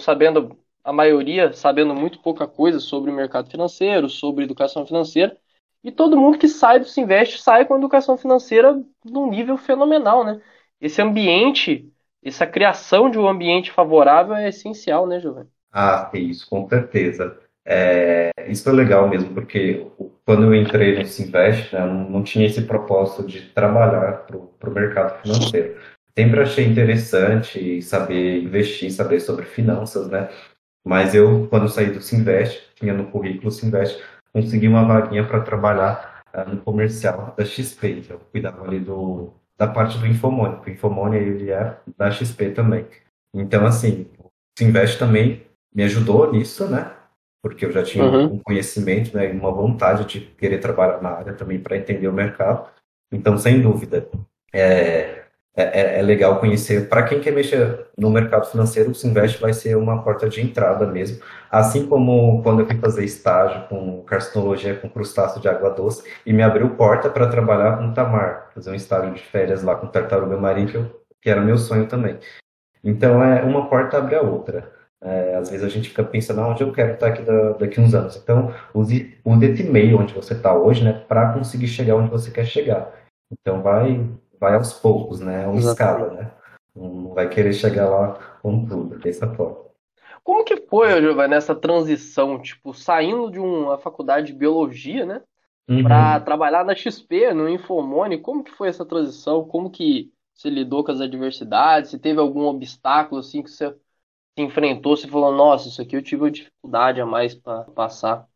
[0.00, 5.36] sabendo, a maioria sabendo muito pouca coisa sobre o mercado financeiro, sobre educação financeira,
[5.84, 10.40] e todo mundo que sai do Sinvest sai com educação financeira num nível fenomenal, né?
[10.80, 11.88] Esse ambiente,
[12.22, 15.48] essa criação de um ambiente favorável é essencial, né, Giovanni?
[15.70, 17.38] Ah, isso, com certeza.
[17.68, 19.84] É, isso foi legal mesmo, porque
[20.24, 24.72] quando eu entrei no Sinvest, né, não, não tinha esse propósito de trabalhar para o
[24.72, 25.76] mercado financeiro.
[26.16, 30.30] Sempre achei interessante saber investir, saber sobre finanças, né?
[30.84, 34.00] Mas eu, quando saí do Sinvest, tinha no currículo Sinvest,
[34.32, 38.04] consegui uma vaguinha para trabalhar uh, no comercial da XP.
[38.08, 40.60] Eu cuidava ali do, da parte do Infomone.
[40.64, 42.86] O Infomone ele é da XP também.
[43.34, 46.95] Então, assim, o Sinvest também me ajudou nisso, né?
[47.46, 48.24] Porque eu já tinha uhum.
[48.24, 52.12] um conhecimento né, e uma vontade de querer trabalhar na área também para entender o
[52.12, 52.66] mercado.
[53.12, 54.08] Então, sem dúvida,
[54.52, 55.22] é,
[55.54, 56.88] é, é legal conhecer.
[56.88, 60.88] Para quem quer mexer no mercado financeiro, o Sinvest vai ser uma porta de entrada
[60.88, 61.22] mesmo.
[61.48, 66.32] Assim como quando eu fui fazer estágio com carcinologia com crustáceo de água doce e
[66.32, 70.36] me abriu porta para trabalhar com tamar, fazer um estágio de férias lá com tartaruga
[70.36, 70.90] marinha,
[71.22, 72.18] que era meu sonho também.
[72.82, 74.75] Então, é uma porta abre a outra.
[75.06, 77.80] É, às vezes a gente fica pensando ah, onde eu quero estar aqui da, daqui
[77.80, 78.16] uns anos.
[78.16, 82.28] Então, use, use esse meio onde você está hoje, né, para conseguir chegar onde você
[82.28, 82.92] quer chegar.
[83.30, 84.04] Então, vai,
[84.40, 86.32] vai aos poucos, né, é uma escala, né.
[86.74, 89.66] Não vai querer chegar lá com tudo, dessa forma.
[90.24, 95.22] Como que foi, Giovanni, nessa transição, tipo, saindo de uma faculdade de biologia, né,
[95.68, 95.84] uhum.
[95.84, 99.44] para trabalhar na XP, no Infomone, como que foi essa transição?
[99.44, 101.90] Como que você lidou com as adversidades?
[101.90, 103.72] Se teve algum obstáculo, assim, que você
[104.36, 108.26] enfrentou, você falou, nossa, isso aqui eu tive uma dificuldade a mais para passar?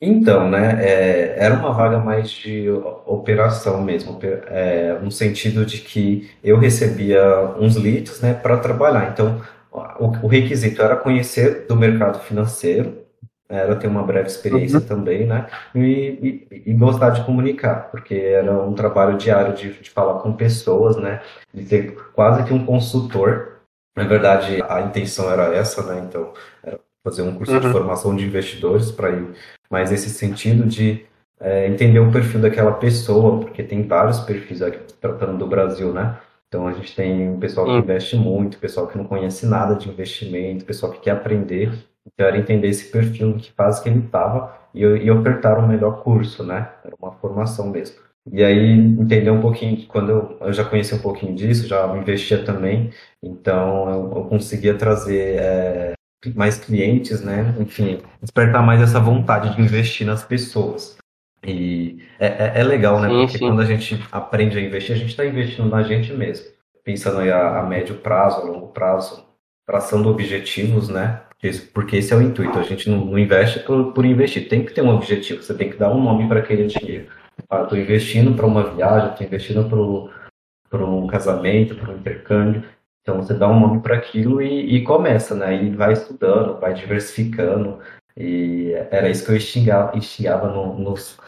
[0.00, 2.68] Então, né, é, era uma vaga mais de
[3.06, 9.10] operação mesmo, é, no sentido de que eu recebia uns leads, né, para trabalhar.
[9.10, 9.40] Então,
[9.72, 13.06] o, o, requisito era conhecer do mercado financeiro,
[13.48, 14.86] era ter uma breve experiência uhum.
[14.86, 19.90] também, né, e, e, e, gostar de comunicar, porque era um trabalho diário de, de
[19.90, 21.22] falar com pessoas, né,
[21.54, 23.55] de ter quase que um consultor
[23.96, 26.04] na verdade, a intenção era essa, né?
[26.06, 26.32] Então,
[26.62, 27.60] era fazer um curso uhum.
[27.60, 29.26] de formação de investidores para ir
[29.70, 31.06] mais nesse sentido de
[31.40, 36.18] é, entender o perfil daquela pessoa, porque tem vários perfis aqui, tratando do Brasil, né?
[36.48, 37.78] Então a gente tem um pessoal que Hum.
[37.78, 41.72] investe muito, pessoal que não conhece nada de investimento, pessoal que quer aprender.
[42.06, 46.02] Então era entender esse perfil, que fase que ele estava e, e ofertar o melhor
[46.02, 46.70] curso, né?
[46.84, 48.05] Era uma formação mesmo.
[48.32, 52.44] E aí entender um pouquinho, quando eu, eu já conheci um pouquinho disso, já investia
[52.44, 52.90] também,
[53.22, 55.92] então eu, eu conseguia trazer é,
[56.34, 57.54] mais clientes, né?
[57.60, 60.96] Enfim, despertar mais essa vontade de investir nas pessoas.
[61.46, 63.08] E é, é, é legal, né?
[63.08, 63.46] Sim, Porque sim.
[63.46, 66.46] quando a gente aprende a investir, a gente está investindo na gente mesmo.
[66.82, 69.24] Pensando aí a, a médio prazo, a longo prazo,
[69.66, 71.22] traçando objetivos, né?
[71.38, 72.58] Porque, esse- é o intuito.
[72.58, 74.48] A gente não, não investe por, por investir.
[74.48, 75.42] Tem que ter um objetivo.
[75.42, 77.06] Você tem que dar um nome para aquele dinheiro.
[77.48, 80.10] Ah, estou investindo para uma viagem, estou investindo
[80.68, 82.64] para um casamento, para um intercâmbio.
[83.02, 85.62] Então você dá um nome para aquilo e, e começa, né?
[85.62, 87.78] E vai estudando, vai diversificando.
[88.16, 91.18] E era isso que eu instigava, instigava no- nos,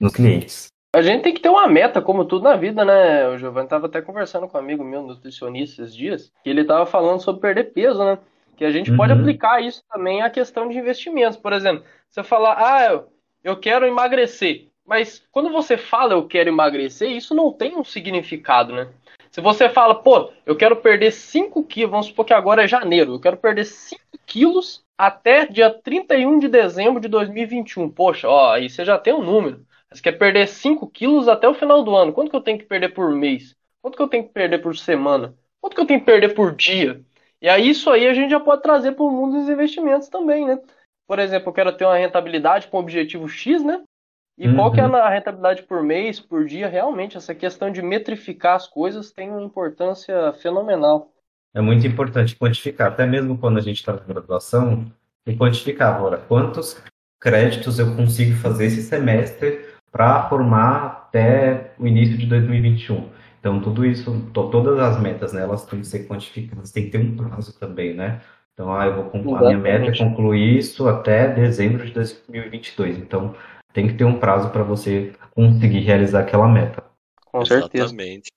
[0.00, 0.66] nos clientes.
[0.96, 3.28] A gente tem que ter uma meta, como tudo na vida, né?
[3.28, 6.86] O Giovanni tava até conversando com um amigo meu, nutricionista, esses dias, que ele tava
[6.86, 8.18] falando sobre perder peso, né?
[8.56, 9.20] Que a gente pode Uhum.
[9.20, 11.36] aplicar isso também à questão de investimentos.
[11.36, 13.12] Por exemplo, você falar, ah, eu,
[13.44, 14.67] eu quero emagrecer.
[14.88, 18.88] Mas quando você fala eu quero emagrecer, isso não tem um significado, né?
[19.30, 23.12] Se você fala, pô, eu quero perder 5 quilos, vamos supor que agora é janeiro,
[23.12, 27.90] eu quero perder 5 quilos até dia 31 de dezembro de 2021.
[27.90, 29.66] Poxa, ó, aí você já tem um número.
[29.92, 32.14] Você quer perder 5 quilos até o final do ano.
[32.14, 33.54] Quanto que eu tenho que perder por mês?
[33.82, 35.34] Quanto que eu tenho que perder por semana?
[35.60, 37.02] Quanto que eu tenho que perder por dia?
[37.42, 40.46] E aí isso aí a gente já pode trazer para o mundo dos investimentos também,
[40.46, 40.58] né?
[41.06, 43.82] Por exemplo, eu quero ter uma rentabilidade com objetivo X, né?
[44.38, 44.94] E qual que é Uhum.
[44.94, 46.68] a rentabilidade por mês, por dia?
[46.68, 51.10] Realmente, essa questão de metrificar as coisas tem uma importância fenomenal.
[51.52, 54.86] É muito importante quantificar, até mesmo quando a gente está na graduação,
[55.26, 56.80] e quantificar agora quantos
[57.20, 63.08] créditos eu consigo fazer esse semestre para formar até o início de 2021.
[63.40, 66.90] Então, tudo isso, to- todas as metas, né, elas têm que ser quantificadas, tem que
[66.90, 68.20] ter um prazo também, né?
[68.54, 72.98] Então, ah, eu vou a minha meta é concluir isso até dezembro de 2022.
[72.98, 73.34] Então,
[73.72, 76.84] tem que ter um prazo para você conseguir realizar aquela meta.
[77.26, 77.84] Com certeza.
[77.84, 78.30] Exatamente.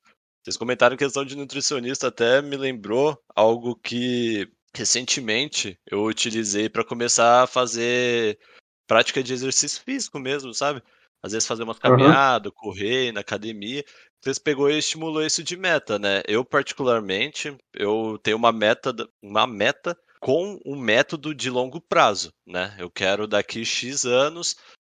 [0.43, 7.43] Vocês comentaram questão de nutricionista, até me lembrou algo que recentemente eu utilizei para começar
[7.43, 8.39] a fazer
[8.87, 10.81] prática de exercício físico mesmo, sabe?
[11.23, 13.85] Às vezes fazer uma caminhada, correr na academia.
[14.19, 16.23] Vocês pegou e estimulou isso de meta, né?
[16.27, 22.75] Eu particularmente, eu tenho uma meta, uma meta com um método de longo prazo, né?
[22.79, 24.55] Eu quero daqui X anos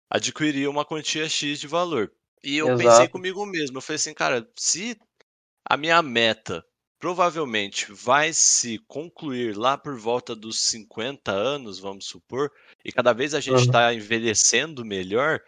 [0.10, 2.12] adquirir uma quantia X de valor.
[2.44, 3.10] E eu pensei Exato.
[3.10, 4.98] comigo mesmo, eu falei assim, cara, se
[5.70, 6.66] a minha meta
[7.00, 12.52] provavelmente vai se concluir lá por volta dos 50 anos, vamos supor,
[12.86, 13.62] e cada vez a gente Uhum.
[13.62, 15.42] está envelhecendo melhor,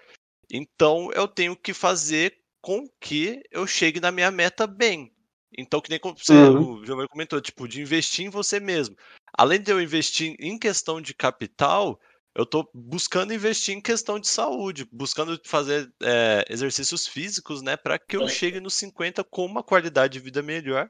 [0.51, 5.11] então eu tenho que fazer com que eu chegue na minha meta bem.
[5.57, 6.57] Então, que nem você, Uhum.
[6.57, 8.95] o Giovanni comentou, tipo, de investir em você mesmo.
[9.37, 11.99] Além de eu investir em questão de capital,
[12.37, 17.97] eu tô buscando investir em questão de saúde, buscando fazer é, exercícios físicos, né, para
[17.97, 20.87] que eu chegue nos 50 com uma qualidade de vida melhor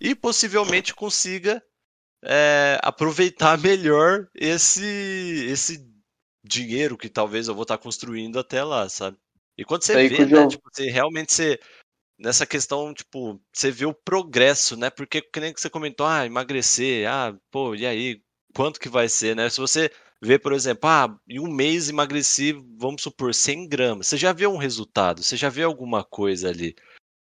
[0.00, 1.62] e possivelmente consiga
[2.24, 5.88] é, aproveitar melhor esse esse
[6.42, 9.16] dinheiro que talvez eu vou estar construindo até lá, sabe?
[9.56, 11.60] E quando você Aí vê, né, tipo, você realmente você
[12.18, 14.90] nessa questão, tipo, você vê o progresso, né?
[14.90, 18.20] Porque que nem que você comentou, ah, emagrecer, ah, pô, e aí,
[18.54, 19.48] quanto que vai ser, né?
[19.48, 24.16] Se você vê, por exemplo, ah, em um mês emagreci, vamos supor, 100 gramas, você
[24.16, 26.74] já vê um resultado, você já vê alguma coisa ali.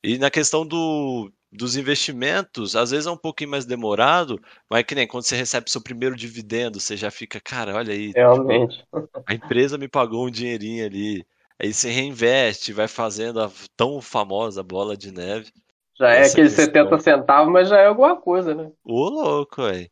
[0.03, 4.83] E na questão do, dos investimentos, às vezes é um pouquinho mais demorado, mas é
[4.83, 8.19] que nem quando você recebe seu primeiro dividendo, você já fica, cara, olha aí, tipo,
[8.19, 8.85] Realmente.
[9.25, 11.25] a empresa me pagou um dinheirinho ali.
[11.62, 15.51] Aí você reinveste, vai fazendo a tão famosa bola de neve.
[15.99, 16.65] Já é questão.
[16.65, 18.71] 70 centavos, mas já é alguma coisa, né?
[18.85, 19.89] Ô, louco, velho.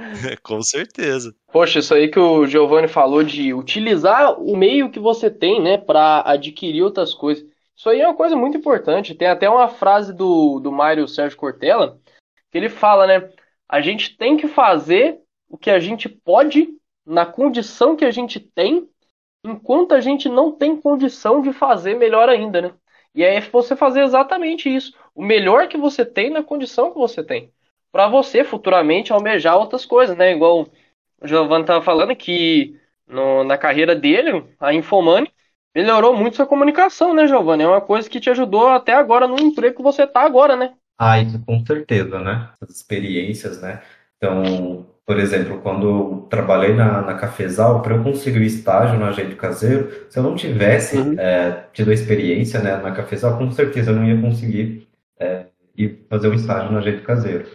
[0.42, 1.34] Com certeza.
[1.52, 5.78] Poxa, isso aí que o Giovanni falou de utilizar o meio que você tem, né,
[5.78, 7.46] para adquirir outras coisas.
[7.76, 9.14] Isso aí é uma coisa muito importante.
[9.14, 11.98] Tem até uma frase do, do Mário Sérgio Cortella
[12.50, 13.30] que ele fala, né?
[13.68, 16.68] A gente tem que fazer o que a gente pode
[17.06, 18.88] na condição que a gente tem,
[19.44, 22.74] enquanto a gente não tem condição de fazer melhor ainda, né?
[23.14, 24.92] E é você fazer exatamente isso.
[25.14, 27.52] O melhor que você tem na condição que você tem.
[27.92, 30.32] Para você futuramente almejar outras coisas, né?
[30.32, 30.68] Igual
[31.22, 35.32] o Giovanni estava falando que no- na carreira dele, a Infomani,
[35.74, 37.64] melhorou muito sua comunicação, né, Giovanni?
[37.64, 40.74] É uma coisa que te ajudou até agora no emprego que você tá agora, né?
[40.98, 42.52] Ah, isso com certeza, né?
[42.60, 43.82] As experiências, né?
[44.16, 49.06] Então, por exemplo, quando eu trabalhei na, na Cafesal, para eu conseguir o estágio no
[49.06, 51.18] agente caseiro, se eu não tivesse Uhum.
[51.18, 54.86] é, tido a experiência, né, na Cafesal, com certeza eu não ia conseguir
[55.18, 57.46] é, e fazer um estágio no Ajeito Caseiro.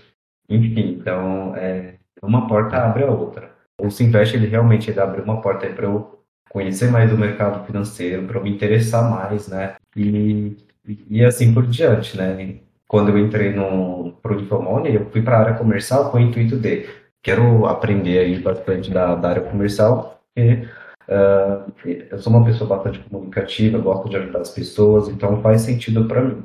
[0.49, 3.51] Enfim, então, é, uma porta abre a outra.
[3.79, 8.25] O Sinvest, ele realmente ele abre uma porta para eu conhecer mais do mercado financeiro,
[8.27, 9.75] para eu me interessar mais, né?
[9.95, 10.55] E,
[11.09, 12.59] e assim por diante, né?
[12.87, 16.57] Quando eu entrei no Product Money, eu fui para a área comercial com o intuito
[16.57, 16.87] de
[17.21, 20.67] quero aprender aí bastante da, da área comercial, porque
[21.09, 26.05] uh, eu sou uma pessoa bastante comunicativa, gosto de ajudar as pessoas, então faz sentido
[26.05, 26.43] para mim.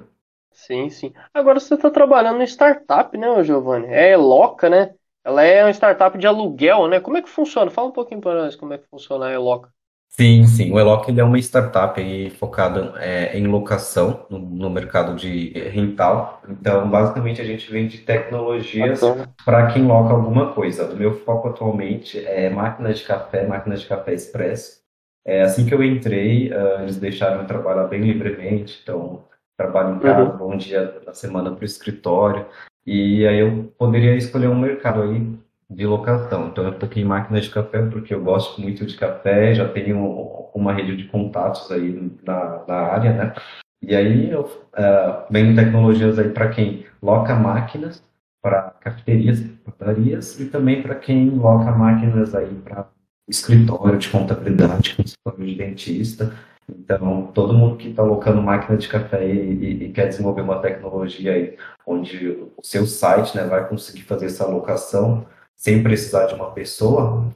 [0.67, 1.13] Sim, sim.
[1.33, 3.87] Agora você está trabalhando em startup, né, Giovanni?
[3.87, 4.95] É Eloca, né?
[5.25, 7.01] Ela é uma startup de aluguel, né?
[7.01, 7.71] Como é que funciona?
[7.71, 9.71] Fala um pouquinho para nós como é que funciona a Eloca.
[10.09, 10.73] Sim, sim.
[10.73, 15.51] O Eloc ele é uma startup aí focada é, em locação no, no mercado de
[15.71, 16.43] rental.
[16.49, 19.01] Então, basicamente, a gente vende tecnologias
[19.45, 20.93] para quem loca alguma coisa.
[20.93, 24.81] O meu foco atualmente é máquina de café, máquina de café expresso.
[25.25, 28.81] É, assim que eu entrei, uh, eles deixaram eu trabalhar bem livremente.
[28.83, 29.25] Então,
[29.61, 30.55] trabalho em casa, uhum.
[30.55, 32.47] um dia da semana para o escritório.
[32.87, 36.49] E aí eu poderia escolher um mercado aí de locação.
[36.49, 39.99] Então eu toquei máquina de café porque eu gosto muito de café, já tenho
[40.55, 43.35] uma rede de contatos aí na, na área, né?
[43.83, 48.03] E aí eu uh, vendo tecnologias aí para quem loca máquinas
[48.43, 52.89] para cafeterias, padarias e também para quem loca máquinas aí para
[53.29, 56.35] escritório de contabilidade, consultório de dentista.
[56.69, 60.61] Então, todo mundo que está alocando máquina de café e, e, e, quer desenvolver uma
[60.61, 66.35] tecnologia aí, onde o seu site né, vai conseguir fazer essa alocação, sem precisar de
[66.35, 67.27] uma pessoa,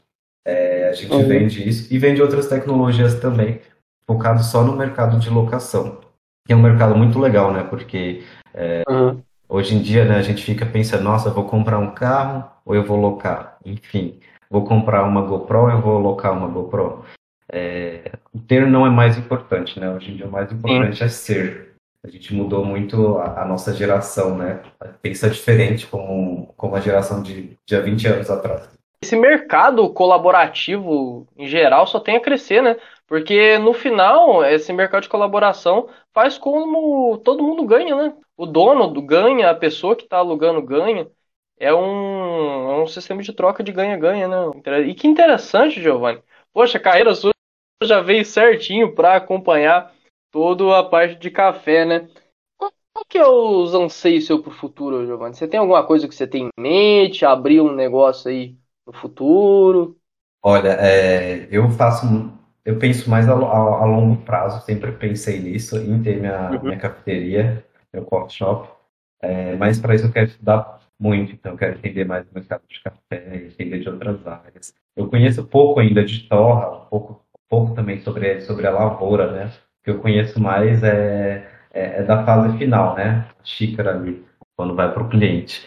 [0.46, 1.26] é, a gente uhum.
[1.26, 3.60] vende isso e vende outras tecnologias também,
[4.06, 6.00] focado só no mercado de locação,
[6.46, 7.62] que é um mercado muito legal, né?
[7.64, 9.20] Porque é, uhum.
[9.48, 12.84] hoje em dia né, a gente fica pensando, nossa, vou comprar um carro ou eu
[12.84, 13.58] vou locar?
[13.64, 17.04] Enfim, vou comprar uma GoPro ou eu vou locar uma GoPro?
[17.52, 19.90] É, o ter não é mais importante, né?
[19.90, 21.04] Hoje em dia o mais importante Sim.
[21.04, 21.74] é ser.
[22.02, 24.62] A gente mudou muito a, a, nossa geração, né?
[25.00, 28.68] Pensa diferente como, como a geração de, de há 20 anos atrás.
[29.02, 32.76] Esse mercado colaborativo, em geral, só tem a crescer, né?
[33.06, 38.14] Porque no final, esse mercado de colaboração faz como todo mundo ganha, né?
[38.36, 41.06] O dono ganha, a pessoa que está alugando ganha.
[41.58, 44.80] É um, é um sistema de troca de ganha-ganha, né?
[44.86, 46.22] E que interessante, Giovanni.
[46.52, 47.33] Poxa, a carreira sua
[47.82, 49.92] já veio certinho para acompanhar
[50.30, 52.08] toda a parte de café, né?
[52.56, 55.34] Qual que é os anseios seu pro futuro, Giovanni?
[55.34, 57.24] Você tem alguma coisa que você tem em mente?
[57.24, 58.56] Abrir um negócio aí
[58.86, 59.96] no futuro?
[60.42, 62.06] Olha, é, eu faço,
[62.64, 66.62] eu penso mais a, a, a, longo prazo, sempre pensei nisso, em ter minha, uhum.
[66.64, 68.68] minha cafeteria, meu coffee shop,
[69.22, 72.62] é, mas para isso eu quero estudar muito, então eu quero entender mais do mercado
[72.68, 74.74] de café, entender de outras áreas.
[74.94, 79.52] Eu conheço pouco ainda de torra, um pouco, pouco também sobre, sobre a lavoura, né?
[79.84, 83.28] que eu conheço mais é, é, é da fase final, né?
[83.44, 84.24] Xícara ali,
[84.56, 85.64] quando vai para o cliente.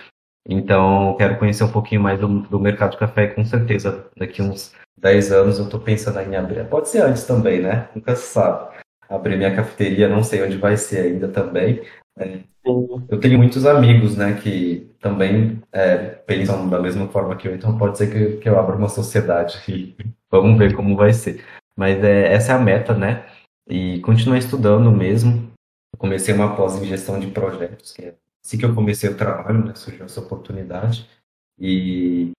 [0.50, 4.42] Então, quero conhecer um pouquinho mais do, do mercado de café e com certeza daqui
[4.42, 6.66] uns 10 anos eu estou pensando em abrir.
[6.66, 7.88] Pode ser antes também, né?
[7.94, 8.76] Nunca se sabe.
[9.08, 11.82] Abrir minha cafeteria, não sei onde vai ser ainda também.
[12.18, 17.56] É, eu tenho muitos amigos, né, que também é, pensam da mesma forma que eu,
[17.56, 19.96] então pode ser que, que eu abra uma sociedade e
[20.30, 21.42] vamos ver como vai ser.
[21.78, 23.26] Mas é, essa é a meta, né?
[23.70, 25.52] e continuar estudando mesmo.
[25.94, 29.18] Eu comecei uma pós em gestão de projetos, que é assim que eu comecei o
[29.18, 31.08] trabalho, né, surgiu essa oportunidade.
[31.60, 32.32] E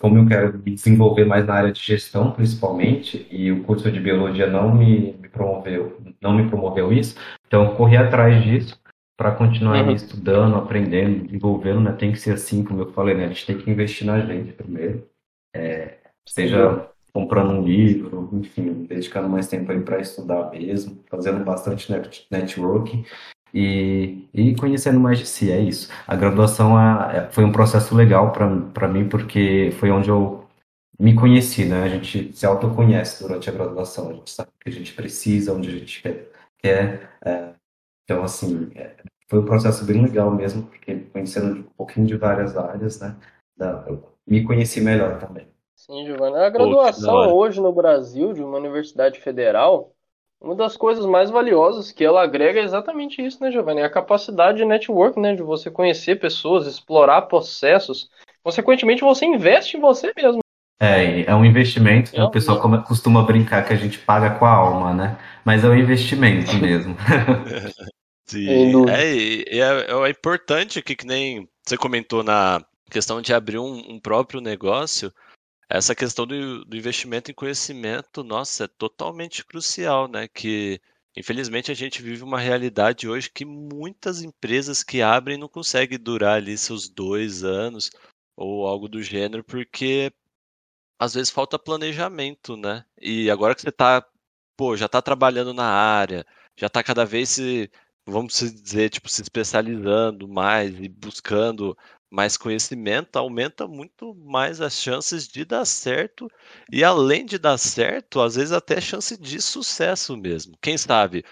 [0.00, 4.00] como eu quero me desenvolver mais na área de gestão, principalmente, e o curso de
[4.00, 7.16] biologia não me, me promoveu, não me promoveu isso,
[7.46, 8.78] então corri atrás disso
[9.16, 9.92] para continuar uhum.
[9.92, 11.92] estudando, aprendendo, desenvolvendo, né?
[11.92, 13.26] Tem que ser assim, como eu falei, né?
[13.26, 15.08] A gente tem que investir na gente primeiro,
[15.54, 21.90] é, seja comprando um livro, enfim, dedicando mais tempo aí para estudar mesmo, fazendo bastante
[22.28, 23.04] networking
[23.54, 25.88] e, e conhecendo mais de si, é isso.
[26.08, 30.44] A graduação é, foi um processo legal para mim, porque foi onde eu
[30.98, 31.84] me conheci, né?
[31.84, 35.54] A gente se autoconhece durante a graduação, a gente sabe o que a gente precisa,
[35.54, 36.32] onde a gente quer.
[36.58, 37.54] quer é,
[38.04, 38.96] então, assim, é,
[39.28, 43.16] foi um processo bem legal mesmo, porque conhecendo um pouquinho de várias áreas, né?
[43.56, 45.53] Da, eu me conheci melhor também.
[45.86, 46.36] Sim, Giovanni.
[46.36, 49.92] A graduação Pô, hoje no Brasil, de uma universidade federal,
[50.40, 53.82] uma das coisas mais valiosas que ela agrega é exatamente isso, né, Giovanni?
[53.82, 55.34] É a capacidade de network, né?
[55.34, 58.08] De você conhecer pessoas, explorar processos.
[58.42, 60.40] Consequentemente, você investe em você mesmo.
[60.80, 62.10] É, é um investimento.
[62.14, 65.18] É, o pessoal costuma brincar que a gente paga com a alma, né?
[65.44, 66.96] Mas é um investimento mesmo.
[68.24, 73.82] Sim, é, é, é, importante que, que nem você comentou na questão de abrir um,
[73.86, 75.12] um próprio negócio,
[75.68, 80.28] essa questão do, do investimento em conhecimento, nossa, é totalmente crucial, né?
[80.28, 80.80] Que
[81.16, 86.36] infelizmente a gente vive uma realidade hoje que muitas empresas que abrem não conseguem durar
[86.36, 87.90] ali seus dois anos
[88.36, 90.12] ou algo do gênero, porque
[90.98, 92.84] às vezes falta planejamento, né?
[93.00, 94.04] E agora que você tá,
[94.56, 97.70] pô, já tá trabalhando na área, já tá cada vez se,
[98.06, 101.76] vamos dizer, tipo, se especializando mais e buscando
[102.14, 106.30] mais conhecimento, aumenta muito mais as chances de dar certo.
[106.70, 110.56] E além de dar certo, às vezes até chance de sucesso mesmo.
[110.62, 111.24] Quem sabe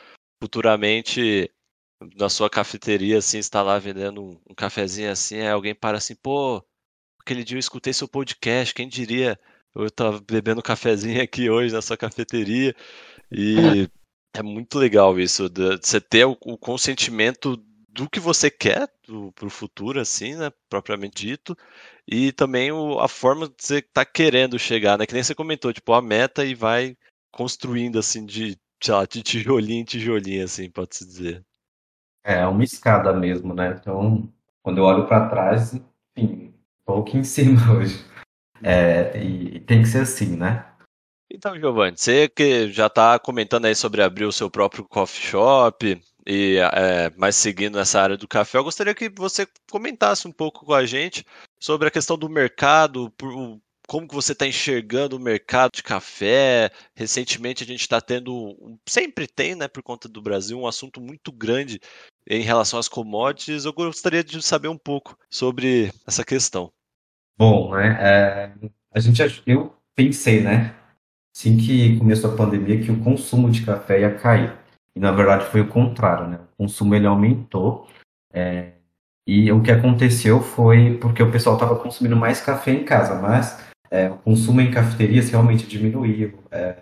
[0.43, 1.49] futuramente
[2.17, 6.61] na sua cafeteria, assim, está lá vendendo um, cafezinho assim, aí alguém para assim, pô,
[7.21, 9.39] aquele dia eu escutei seu podcast, quem diria
[9.75, 12.75] eu estava bebendo um cafezinho aqui hoje na sua cafeteria.
[13.31, 13.89] E
[14.35, 17.57] é muito legal isso, de você ter o consentimento
[17.93, 18.89] do que você quer
[19.35, 21.57] para o futuro, assim, né, propriamente dito,
[22.09, 25.73] e também o, a forma que você está querendo chegar, né, que nem você comentou,
[25.73, 26.97] tipo, a meta e vai
[27.31, 31.45] construindo, assim, de, sei lá, de tijolinho em tijolinho, assim, pode-se dizer.
[32.25, 34.33] É uma escada mesmo, né, então,
[34.63, 35.75] quando eu olho para trás,
[36.17, 36.55] enfim,
[36.87, 38.03] tô aqui em cima hoje,
[38.63, 40.67] é, e tem que ser assim, né.
[41.31, 46.01] Então, Giovanni, você que já está comentando aí sobre abrir o seu próprio coffee shop,
[46.27, 50.65] e é, mais seguindo nessa área do café, eu gostaria que você comentasse um pouco
[50.65, 51.25] com a gente
[51.61, 53.13] sobre a questão do mercado,
[53.89, 56.71] como que você está enxergando o mercado de café.
[56.95, 61.33] Recentemente a gente está tendo, sempre tem, né, por conta do Brasil, um assunto muito
[61.33, 61.81] grande
[62.29, 63.65] em relação às commodities.
[63.65, 66.73] Eu gostaria de saber um pouco sobre essa questão.
[67.37, 68.53] Bom, né, é,
[68.93, 70.75] a gente, eu pensei, né,
[71.35, 74.62] assim que começou a pandemia, que o consumo de café ia cair.
[74.95, 76.39] E na verdade foi o contrário, né?
[76.55, 77.87] O consumo ele aumentou.
[78.33, 78.73] É,
[79.27, 83.59] e o que aconteceu foi porque o pessoal estava consumindo mais café em casa, mas
[83.91, 86.39] é, o consumo em cafeterias realmente diminuiu.
[86.51, 86.77] É,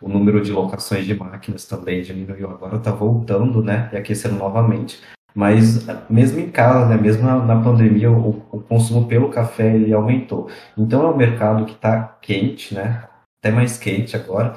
[0.00, 2.50] o número de locações de máquinas também diminuiu.
[2.50, 3.88] Agora está voltando, né?
[3.92, 5.00] E aquecendo novamente.
[5.34, 9.92] Mas mesmo em casa, né, mesmo na, na pandemia, o, o, consumo pelo café ele
[9.92, 10.50] aumentou.
[10.76, 13.04] Então é um mercado que está quente, né?
[13.40, 14.56] Até mais quente agora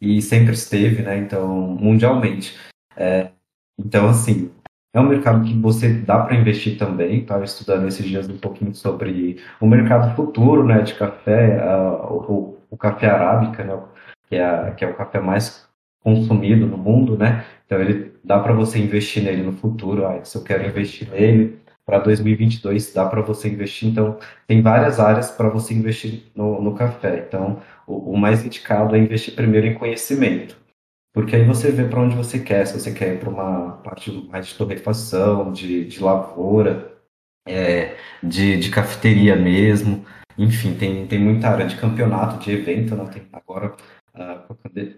[0.00, 1.18] e sempre esteve, né?
[1.18, 1.48] Então,
[1.80, 2.56] mundialmente.
[2.96, 3.30] É,
[3.78, 4.50] então, assim,
[4.92, 7.20] é um mercado que você dá para investir também.
[7.20, 11.62] Estava estudando esses dias um pouquinho sobre o mercado futuro, né, de café,
[12.10, 13.78] o, o, café arábica, né,
[14.28, 15.68] que é, que é o café mais
[16.00, 17.44] consumido no mundo, né?
[17.66, 20.06] Então, ele dá para você investir nele no futuro.
[20.06, 23.88] Ah, se eu quero investir nele, para 2022 dá para você investir.
[23.88, 27.24] Então, tem várias áreas para você investir no, no café.
[27.26, 30.56] Então, o, mais indicado é investir primeiro em conhecimento,
[31.12, 32.66] porque aí você vê para onde você quer.
[32.66, 36.92] Se você quer ir para uma parte mais de torrefação, de, de lavoura,
[37.46, 40.04] é, de, de cafeteria mesmo.
[40.36, 42.94] Enfim, tem, tem muita área de campeonato, de evento.
[42.94, 43.04] Né?
[43.12, 43.74] Tem agora,
[44.14, 44.54] uh,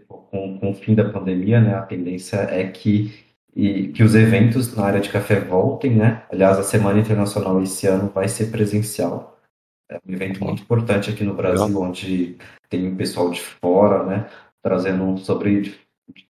[0.08, 4.74] com, com o fim da pandemia, né, a tendência é que e que os eventos
[4.76, 6.22] na área de café voltem, né?
[6.30, 9.39] Aliás, a Semana Internacional esse ano vai ser presencial.
[9.90, 12.38] É um evento muito importante aqui no Brasil, onde
[12.68, 14.30] tem um pessoal de fora, né?
[14.62, 15.80] Trazendo sobre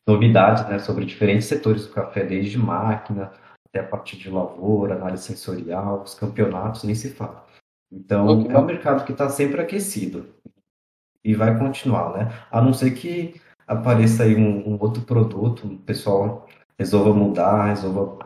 [0.07, 0.79] novidades, né?
[0.79, 3.31] Sobre diferentes setores do café, desde máquina
[3.69, 7.45] até a parte de lavoura, análise sensorial, os campeonatos, nem se fala.
[7.93, 8.55] Então, okay.
[8.55, 10.27] é um mercado que está sempre aquecido
[11.23, 12.33] e vai continuar, né?
[12.51, 16.49] A não ser que apareça aí um, um outro produto, o pessoal
[16.79, 18.19] resolva mudar, resolva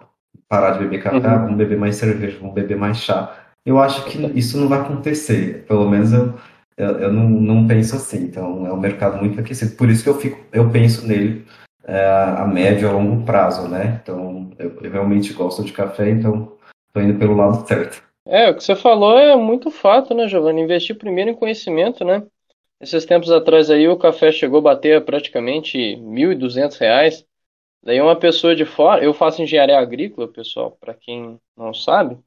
[0.49, 1.43] parar de beber café, uhum.
[1.43, 3.43] vamos beber mais cerveja, vamos beber mais chá.
[3.64, 5.64] Eu acho que isso não vai acontecer.
[5.66, 6.34] Pelo menos eu,
[6.76, 8.24] eu, eu não, não, penso assim.
[8.24, 9.76] Então é um mercado muito aquecido.
[9.76, 11.46] Por isso que eu fico, eu penso nele
[11.84, 12.06] é,
[12.38, 14.00] a médio a longo prazo, né?
[14.02, 16.56] Então eu, eu realmente gosto de café, então
[16.88, 18.02] estou indo pelo lado certo.
[18.26, 20.62] É, o que você falou é muito fato, né, Giovanni?
[20.62, 22.22] Investir primeiro em conhecimento, né?
[22.80, 27.24] Esses tempos atrás aí o café chegou a bater praticamente R$ 1.200.
[27.82, 32.18] Daí uma pessoa de fora, eu faço engenharia agrícola, pessoal, para quem não sabe.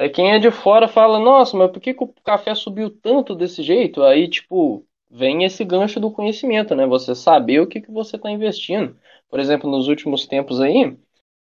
[0.00, 3.34] Aí quem é de fora fala, nossa, mas por que, que o café subiu tanto
[3.34, 4.02] desse jeito?
[4.02, 6.86] Aí, tipo, vem esse gancho do conhecimento, né?
[6.86, 8.96] Você saber o que, que você está investindo.
[9.28, 10.96] Por exemplo, nos últimos tempos aí,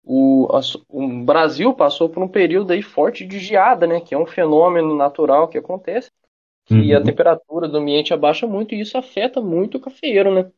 [0.04, 0.46] o,
[0.88, 4.00] o Brasil passou por um período aí forte de geada, né?
[4.00, 6.12] Que é um fenômeno natural que acontece.
[6.70, 7.04] E a uhum.
[7.04, 10.48] temperatura do ambiente abaixa muito e isso afeta muito o cafeeiro, né?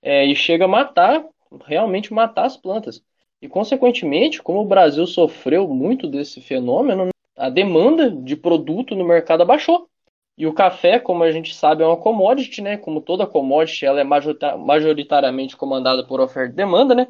[0.00, 1.26] É, e chega a matar
[1.66, 3.02] realmente matar as plantas.
[3.40, 9.42] E, consequentemente, como o Brasil sofreu muito desse fenômeno, a demanda de produto no mercado
[9.42, 9.88] abaixou.
[10.36, 12.76] E o café, como a gente sabe, é uma commodity, né?
[12.76, 17.06] Como toda commodity, ela é majoritariamente comandada por oferta e demanda, né?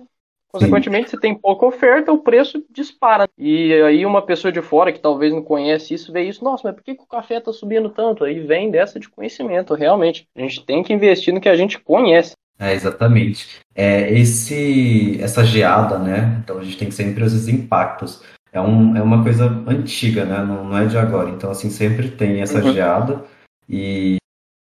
[0.52, 3.26] Consequentemente, se tem pouca oferta, o preço dispara.
[3.38, 6.74] E aí uma pessoa de fora que talvez não conhece isso, vê isso, nossa, mas
[6.74, 8.22] por que, que o café está subindo tanto?
[8.22, 10.28] Aí vem dessa de conhecimento, realmente.
[10.36, 12.34] A gente tem que investir no que a gente conhece.
[12.58, 13.60] É, exatamente.
[13.74, 16.38] É, esse, essa geada, né?
[16.44, 18.22] Então a gente tem sempre esses impactos.
[18.52, 20.44] É, um, é uma coisa antiga, né?
[20.44, 21.30] Não, não é de agora.
[21.30, 22.72] Então, assim, sempre tem essa uhum.
[22.72, 23.24] geada.
[23.68, 24.18] E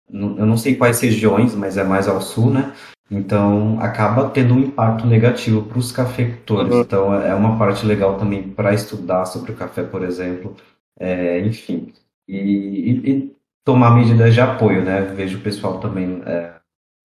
[0.09, 2.72] eu não sei quais regiões, mas é mais ao sul, né?
[3.11, 6.72] Então, acaba tendo um impacto negativo para os cafeicultores.
[6.72, 6.80] Uhum.
[6.80, 10.57] Então, é uma parte legal também para estudar sobre o café, por exemplo.
[10.99, 11.93] É, enfim.
[12.28, 15.03] E, e, e, tomar medidas de apoio, né?
[15.16, 16.53] Vejo o pessoal também é,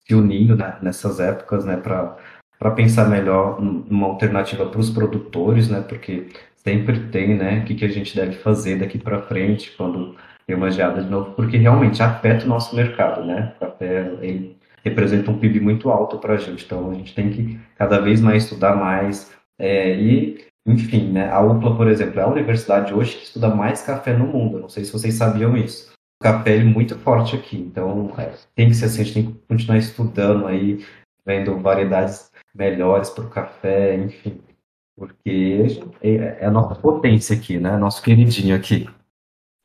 [0.07, 1.75] se unindo né, nessas épocas, né?
[1.77, 5.81] Para pensar melhor numa alternativa para os produtores, né?
[5.81, 6.29] Porque
[6.67, 7.59] sempre tem, né?
[7.59, 11.09] O que, que a gente deve fazer daqui para frente, quando tem uma geada de
[11.09, 13.53] novo, porque realmente afeta o nosso mercado, né?
[13.55, 16.65] O café, ele representa um PIB muito alto para a gente.
[16.65, 19.31] Então a gente tem que cada vez mais estudar mais.
[19.57, 23.81] É, e, enfim, né, a UPLA, por exemplo, é a universidade hoje que estuda mais
[23.81, 24.59] café no mundo.
[24.59, 25.93] Não sei se vocês sabiam isso.
[26.19, 27.57] O café é muito forte aqui.
[27.57, 30.85] Então é, tem que ser assim, a gente tem que continuar estudando aí,
[31.25, 34.41] vendo variedades melhores para o café, enfim.
[34.97, 35.67] Porque
[36.01, 37.77] é, é a nossa potência aqui, né?
[37.77, 38.89] Nosso queridinho aqui.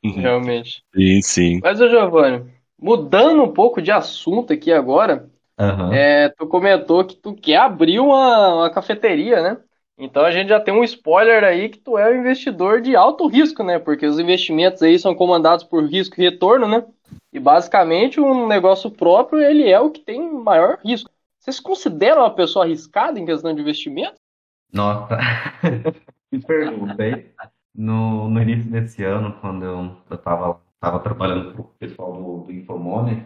[0.03, 0.83] Realmente.
[0.95, 1.59] Sim, sim.
[1.63, 2.45] Mas, ô Giovanni,
[2.83, 5.93] Mudando um pouco de assunto aqui agora, uhum.
[5.93, 9.57] é, tu comentou que tu quer abrir uma, uma cafeteria, né?
[9.97, 13.25] Então a gente já tem um spoiler aí que tu é um investidor de alto
[13.25, 13.79] risco, né?
[13.79, 16.83] Porque os investimentos aí são comandados por risco e retorno, né?
[17.31, 21.09] E basicamente um negócio próprio, ele é o que tem maior risco.
[21.39, 24.15] Vocês consideram uma pessoa arriscada em questão de investimento?
[24.73, 25.17] Nossa,
[26.31, 27.25] que pergunta, hein?
[27.75, 32.43] No, no início desse ano, quando eu, eu tava estava trabalhando para o pessoal do,
[32.45, 33.23] do Infomoney,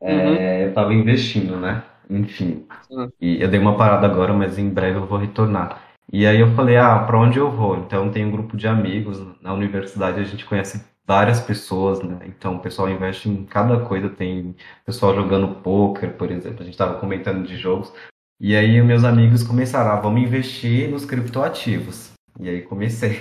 [0.00, 0.34] é, uhum.
[0.62, 1.84] eu estava investindo, né?
[2.08, 2.66] Enfim.
[2.90, 3.12] Uhum.
[3.20, 5.82] E eu dei uma parada agora, mas em breve eu vou retornar.
[6.10, 7.76] E aí eu falei, ah, para onde eu vou?
[7.76, 12.18] Então tem um grupo de amigos na universidade, a gente conhece várias pessoas, né?
[12.24, 14.56] Então o pessoal investe em cada coisa, tem
[14.86, 17.92] pessoal jogando poker, por exemplo, a gente estava comentando de jogos.
[18.40, 22.12] E aí meus amigos começaram, ah, vamos investir nos criptoativos.
[22.38, 23.18] E aí comecei.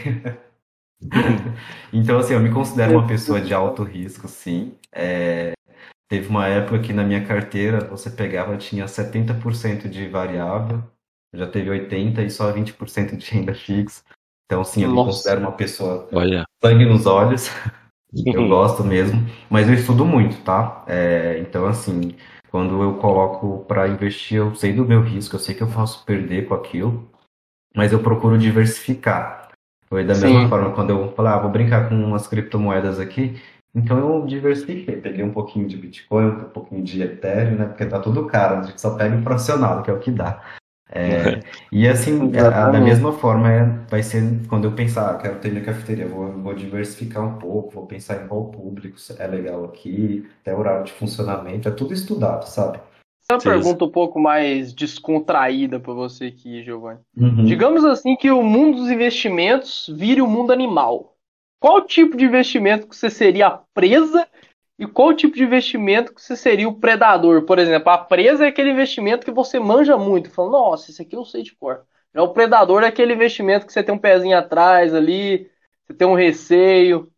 [1.92, 4.76] então, assim, eu me considero uma pessoa de alto risco, sim.
[4.92, 5.54] É,
[6.08, 10.84] teve uma época que na minha carteira você pegava, tinha 70% de variável,
[11.34, 14.04] já teve 80% e só 20% de renda fixa.
[14.46, 15.02] Então, sim, eu Nossa.
[15.02, 16.46] me considero uma pessoa Olha.
[16.64, 17.50] sangue nos olhos.
[18.26, 20.84] eu gosto mesmo, mas eu estudo muito, tá?
[20.88, 22.16] É, então, assim,
[22.50, 26.06] quando eu coloco para investir, eu sei do meu risco, eu sei que eu posso
[26.06, 27.10] perder com aquilo,
[27.76, 29.50] mas eu procuro diversificar.
[29.88, 30.50] Foi da mesma Sim.
[30.50, 33.42] forma quando eu falei, ah, vou brincar com umas criptomoedas aqui.
[33.74, 37.66] Então eu diversifiquei, peguei um pouquinho de Bitcoin, um pouquinho de Ethereum, né?
[37.66, 40.42] Porque tá tudo caro, a gente só pega o fracionado, que é o que dá.
[40.90, 45.18] É, e assim, é, a, da mesma forma, é, vai ser quando eu pensar, ah,
[45.18, 49.28] quero ter minha cafeteria, vou, vou diversificar um pouco, vou pensar em qual público é
[49.28, 52.80] legal aqui, até horário de funcionamento, é tudo estudado, sabe?
[53.30, 57.00] Uma pergunta um pouco mais descontraída para você aqui, Giovanni.
[57.18, 57.44] Uhum.
[57.44, 61.18] Digamos assim que o mundo dos investimentos vire o mundo animal.
[61.60, 64.26] Qual tipo de investimento que você seria a presa
[64.80, 67.44] e qual tipo de investimento que você seria o predador?
[67.44, 71.16] Por exemplo, a presa é aquele investimento que você manja muito, falando, nossa, isso aqui
[71.16, 71.84] eu sei de cor.
[72.14, 75.50] Já o predador é aquele investimento que você tem um pezinho atrás ali,
[75.86, 77.12] você tem um receio.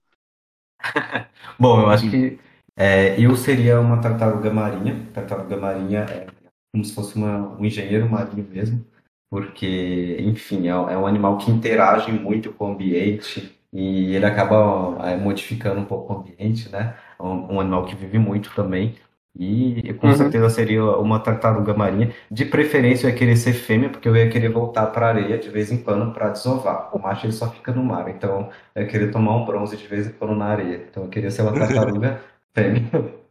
[1.59, 2.39] Bom, eu acho que
[2.77, 5.05] é, eu seria uma tartaruga marinha.
[5.13, 6.27] Tartaruga marinha é
[6.71, 8.85] como se fosse uma, um engenheiro marinho mesmo,
[9.29, 15.09] porque, enfim, é, é um animal que interage muito com o ambiente e ele acaba
[15.09, 16.95] é, modificando um pouco o ambiente, né?
[17.19, 18.95] Um, um animal que vive muito também.
[19.37, 20.17] E com uhum.
[20.17, 22.13] certeza seria uma tartaruga marinha.
[22.29, 25.37] De preferência eu ia querer ser fêmea, porque eu ia querer voltar para a areia
[25.37, 26.89] de vez em quando para desovar.
[26.93, 29.87] O macho ele só fica no mar, então eu ia querer tomar um bronze de
[29.87, 30.85] vez em quando na areia.
[30.89, 32.21] Então eu queria ser uma tartaruga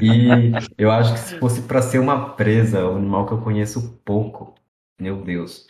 [0.00, 4.00] e eu acho que se fosse para ser uma presa, um animal que eu conheço
[4.04, 4.54] pouco,
[5.00, 5.66] meu Deus,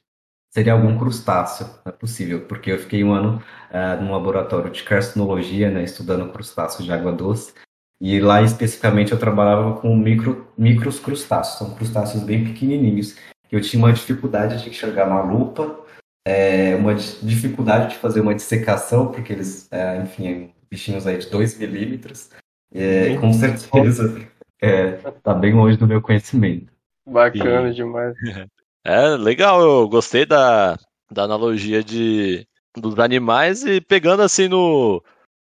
[0.54, 5.68] seria algum crustáceo, é possível, porque eu fiquei um ano uh, num laboratório de carcinologia,
[5.68, 7.52] né, estudando crustáceos de água doce,
[8.00, 13.16] e lá especificamente eu trabalhava com micro, micros crustáceos, são crustáceos bem pequenininhos,
[13.50, 15.80] eu tinha uma dificuldade de enxergar na lupa,
[16.24, 21.58] é, uma dificuldade de fazer uma dissecação, porque eles, é, enfim, bichinhos aí de 2
[21.58, 22.30] milímetros,
[22.72, 24.24] é, com certeza.
[24.62, 24.92] É,
[25.22, 26.72] tá bem longe do meu conhecimento.
[27.06, 27.74] Bacana e...
[27.74, 28.16] demais.
[28.86, 30.76] É, legal, eu gostei da,
[31.10, 35.02] da analogia de, dos animais e pegando assim no,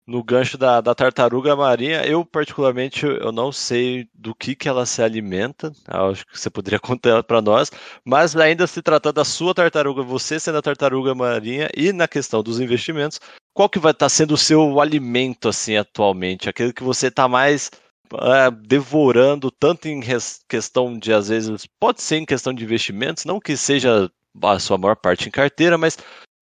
[0.07, 4.83] no gancho da, da tartaruga marinha, eu particularmente eu não sei do que, que ela
[4.83, 7.71] se alimenta, acho que você poderia contar para nós,
[8.03, 12.41] mas ainda se tratando da sua tartaruga, você sendo a tartaruga marinha e na questão
[12.41, 13.19] dos investimentos,
[13.53, 16.49] qual que vai estar tá sendo o seu alimento assim atualmente?
[16.49, 17.69] Aquele que você está mais
[18.13, 20.01] é, devorando tanto em
[20.47, 24.09] questão de, às vezes, pode ser em questão de investimentos, não que seja
[24.41, 25.97] a sua maior parte em carteira, mas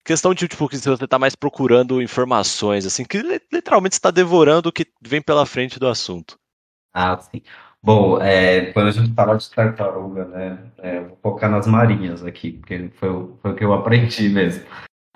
[0.05, 4.72] questão de, tipo, que você está mais procurando informações, assim, que literalmente está devorando o
[4.72, 6.38] que vem pela frente do assunto.
[6.93, 7.41] Ah, sim.
[7.84, 12.53] Bom, é, quando a gente fala de tartaruga, né, é, vou focar nas marinhas aqui,
[12.53, 13.09] porque foi,
[13.41, 14.65] foi o que eu aprendi mesmo.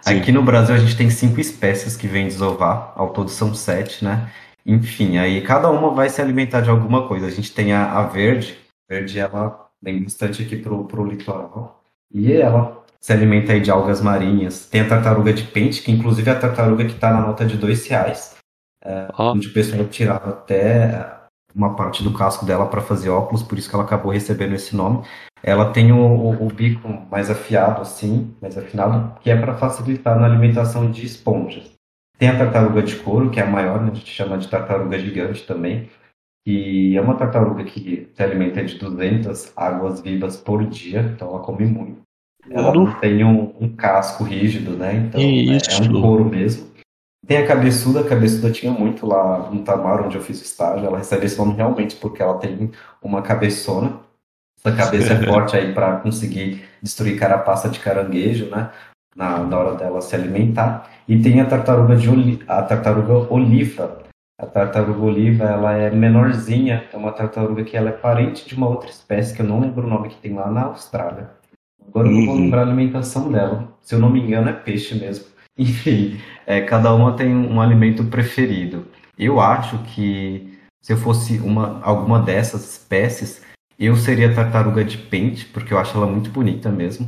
[0.02, 0.20] Sim.
[0.20, 4.04] Aqui no Brasil a gente tem cinco espécies que vêm desovar, ao todo são sete,
[4.04, 4.32] né?
[4.66, 7.28] Enfim, aí cada uma vai se alimentar de alguma coisa.
[7.28, 8.57] A gente tem a, a verde,
[8.89, 11.84] a verde ela vem bastante aqui pro, pro litoral,
[12.14, 14.68] e ela se alimenta aí de algas marinhas.
[14.70, 17.57] Tem a tartaruga de pente, que inclusive é a tartaruga que está na nota de
[17.57, 18.38] dois reais,
[18.84, 19.32] é, oh.
[19.32, 21.20] onde o pessoal tirava até
[21.53, 24.76] uma parte do casco dela para fazer óculos, por isso que ela acabou recebendo esse
[24.76, 25.03] nome.
[25.43, 30.20] Ela tem o, o, o bico mais afiado, assim, mais afinado, que é para facilitar
[30.20, 31.72] na alimentação de esponjas.
[32.22, 33.89] Tem a tartaruga de couro, que é a maior, né?
[33.91, 35.89] a gente chama de tartaruga gigante também,
[36.45, 41.39] e é uma tartaruga que se alimenta de 200 águas vivas por dia, então ela
[41.39, 42.01] come muito.
[42.47, 44.97] Ela não tem um, um casco rígido, né?
[44.97, 46.69] Então é, é um couro mesmo.
[47.26, 50.86] Tem a cabeçuda, a cabeçuda tinha muito lá no Tamar, onde eu fiz estágio.
[50.86, 52.69] Ela recebe esse nome realmente porque ela tem
[53.01, 53.99] uma cabeçona.
[54.59, 58.69] Essa cabeça é forte aí para conseguir destruir carapaça de caranguejo, né?
[59.16, 60.89] Na, na hora dela se alimentar.
[61.07, 64.03] E tem a tartaruga de a tartaruga oliva.
[64.39, 68.68] A tartaruga oliva, ela é menorzinha, é uma tartaruga que ela é parente de uma
[68.68, 71.30] outra espécie que eu não lembro o nome que tem lá na Austrália.
[71.88, 72.41] Agora eu não vou uhum.
[72.41, 73.68] lembrar a alimentação dela.
[73.82, 75.26] Se eu não me engano, é peixe mesmo.
[75.57, 78.88] Enfim, é, cada uma tem um alimento preferido.
[79.18, 83.43] Eu acho que se eu fosse uma, alguma dessas espécies,
[83.78, 87.07] eu seria tartaruga de pente, porque eu acho ela muito bonita mesmo.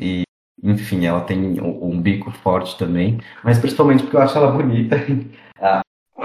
[0.00, 0.22] E,
[0.62, 4.96] enfim, ela tem um, bico forte também, mas principalmente porque eu acho ela bonita.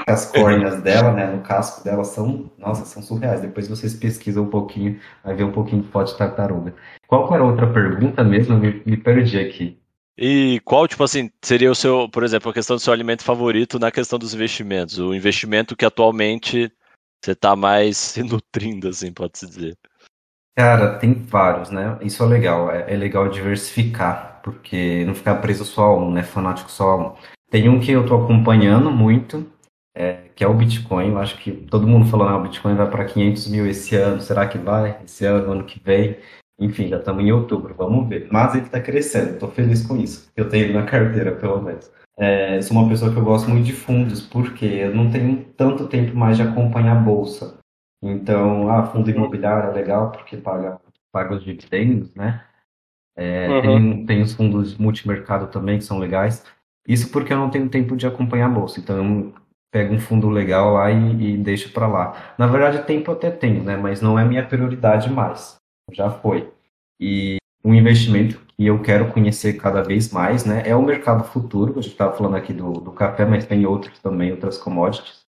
[0.05, 3.41] As córneas dela, né, no casco dela são, nossa, são surreais.
[3.41, 6.75] Depois vocês pesquisam um pouquinho, vai ver um pouquinho de foto de tartaruga.
[7.07, 8.53] Qual era a outra pergunta mesmo?
[8.53, 9.79] Eu me, me perdi aqui.
[10.17, 13.77] E qual, tipo assim, seria o seu, por exemplo, a questão do seu alimento favorito
[13.77, 14.97] na questão dos investimentos?
[14.97, 16.71] O investimento que atualmente
[17.21, 19.77] você está mais se nutrindo, assim, pode-se dizer.
[20.57, 21.99] Cara, tem vários, né?
[22.01, 26.23] Isso é legal, é, é, legal diversificar, porque não ficar preso só a um, né?
[26.23, 27.15] Fanático só a um.
[27.51, 29.45] Tem um que eu tô acompanhando muito,
[29.95, 31.11] é, que é o Bitcoin.
[31.11, 34.19] Eu acho que todo mundo falando, ah, o Bitcoin vai para 500 mil esse ano,
[34.19, 34.99] será que vai?
[35.05, 36.17] Esse ano, ano que vem?
[36.59, 38.27] Enfim, já estamos em outubro, vamos ver.
[38.31, 40.27] Mas ele está crescendo, estou feliz com isso.
[40.35, 41.91] Eu tenho na carteira, pelo menos.
[42.17, 45.87] É, sou uma pessoa que eu gosto muito de fundos, porque eu não tenho tanto
[45.87, 47.56] tempo mais de acompanhar a bolsa.
[48.01, 50.79] Então, ah, fundo imobiliário é legal porque paga,
[51.11, 52.43] paga os dividendos, né?
[53.15, 53.61] É, uhum.
[53.61, 56.45] tem, tem os fundos multimercado também que são legais.
[56.87, 58.79] Isso porque eu não tenho tempo de acompanhar a bolsa.
[58.79, 59.33] Então, eu
[59.71, 62.35] pego um fundo legal lá e, e deixo para lá.
[62.37, 63.75] Na verdade, tempo até tenho, né?
[63.75, 65.57] Mas não é minha prioridade mais
[65.91, 66.51] já foi.
[66.99, 71.73] E um investimento que eu quero conhecer cada vez mais, né, é o mercado futuro.
[71.77, 75.25] A gente estava falando aqui do, do café, mas tem outros também, outras commodities.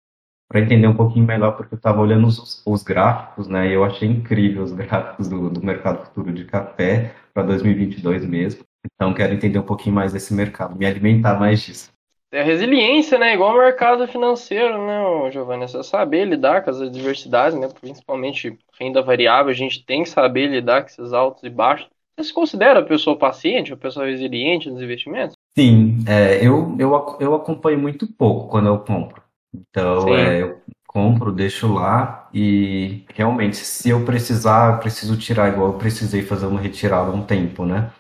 [0.49, 3.84] Para entender um pouquinho melhor, porque eu estava olhando os, os, gráficos, né, e eu
[3.84, 8.64] achei incrível os gráficos do, do mercado futuro de café para 2022 mesmo.
[8.94, 11.90] Então, quero entender um pouquinho mais desse mercado, me alimentar mais disso.
[12.30, 13.34] É resiliência, né?
[13.34, 15.64] Igual o mercado financeiro, né, Giovanni?
[15.64, 17.68] É só saber lidar com as adversidades, né?
[17.80, 21.88] Principalmente renda variável, a gente tem que saber lidar com esses altos e baixos.
[22.16, 25.36] Você se considera a pessoa paciente, a pessoa resiliente nos investimentos?
[25.57, 29.22] Sim, é, eu, eu, eu acompanho muito pouco quando eu compro.
[29.55, 35.72] Então, é, eu compro, deixo lá e realmente, se eu precisar, eu preciso tirar, igual
[35.72, 37.90] eu precisei fazer uma retirada um tempo, né?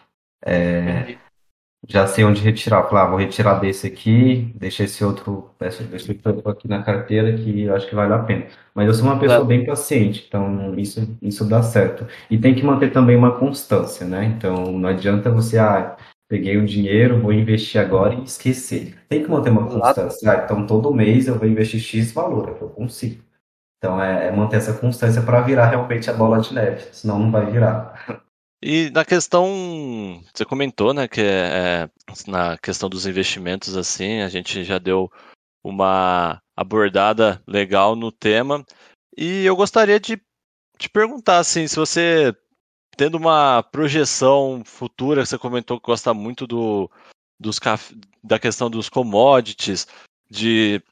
[0.44, 1.16] É,
[1.86, 2.84] já sei onde retirar.
[2.84, 5.50] Falar, ah, vou retirar desse aqui, deixa esse outro,
[5.92, 8.46] esse outro aqui na carteira que eu acho que vale a pena.
[8.74, 12.06] Mas eu sou uma pessoa bem paciente, então isso, isso dá certo.
[12.30, 14.24] E tem que manter também uma constância, né?
[14.24, 15.96] Então não adianta você, ah,
[16.28, 18.96] peguei o dinheiro, vou investir agora e esquecer.
[19.08, 20.30] Tem que manter uma constância.
[20.30, 23.24] Ah, então todo mês eu vou investir X valor, é que eu consigo.
[23.78, 27.30] Então é, é manter essa constância para virar realmente a bola de neve, senão não
[27.30, 28.22] vai virar.
[28.60, 31.90] E na questão, você comentou, né, que é, é,
[32.26, 35.08] na questão dos investimentos, assim, a gente já deu
[35.62, 38.64] uma abordada legal no tema.
[39.16, 40.20] E eu gostaria de
[40.76, 42.34] te perguntar, assim, se você,
[42.98, 46.90] tendo uma projeção futura, você comentou que gosta muito do,
[47.38, 47.60] dos,
[48.24, 49.86] da questão dos commodities,
[50.28, 50.82] de,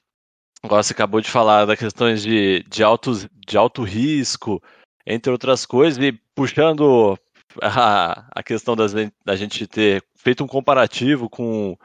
[0.62, 4.62] agora você acabou de falar das questões de, de, alto, de alto risco,
[5.04, 7.18] entre outras coisas, e puxando
[7.60, 8.92] a, a questão das,
[9.24, 11.76] da gente ter feito um comparativo com,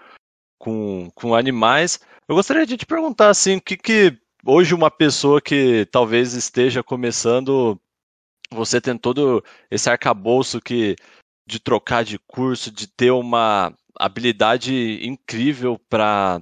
[0.59, 4.15] com, com animais, eu gostaria de te perguntar assim, o que, que
[4.45, 7.82] hoje uma pessoa que talvez esteja começando,
[8.54, 10.95] você tem todo esse arcabouço que
[11.47, 16.41] de trocar de curso, de ter uma habilidade incrível para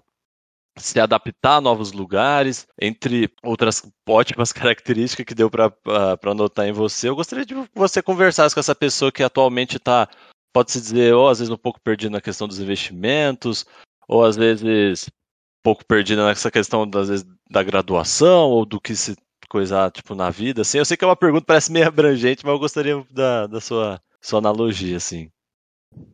[0.77, 7.09] se adaptar a novos lugares, entre outras ótimas características que deu para notar em você.
[7.09, 10.07] Eu gostaria de você conversasse com essa pessoa que atualmente está,
[10.53, 13.65] pode-se dizer, ou às vezes um pouco perdida na questão dos investimentos,
[14.07, 19.15] ou às vezes um pouco perdida nessa questão vezes, da graduação, ou do que se
[19.49, 20.61] coisar tipo na vida.
[20.61, 23.59] Assim, eu sei que é uma pergunta parece meio abrangente, mas eu gostaria da, da
[23.59, 25.29] sua, sua analogia, assim.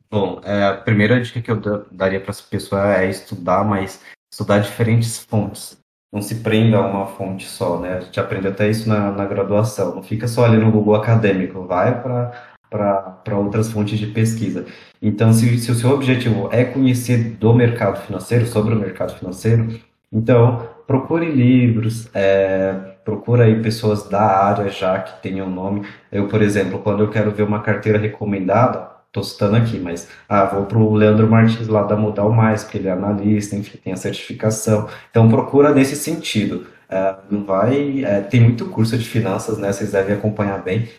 [0.10, 4.60] Bom, é, a primeira dica que eu daria para essa pessoa é estudar, mas estudar
[4.60, 5.78] diferentes fontes.
[6.14, 7.98] Não se prenda a uma fonte só, né?
[7.98, 9.94] A gente aprende até isso na, na graduação.
[9.94, 14.66] Não fica só ali no Google acadêmico, vai para outras fontes de pesquisa.
[15.02, 19.78] Então, se, se o seu objetivo é conhecer do mercado financeiro, sobre o mercado financeiro,
[20.10, 25.88] então procure livros, é, procura aí pessoas da área já que tenham nome.
[26.12, 30.44] Eu, por exemplo, quando eu quero ver uma carteira recomendada, Estou citando aqui, mas ah,
[30.44, 33.94] vou para o Leandro Martins lá da Modal Mais, porque ele é analista, enfim, tem
[33.94, 34.90] a certificação.
[35.10, 36.68] Então procura nesse sentido.
[36.90, 38.04] É, não vai.
[38.04, 39.72] É, tem muito curso de finanças, né?
[39.72, 40.90] Vocês devem acompanhar bem.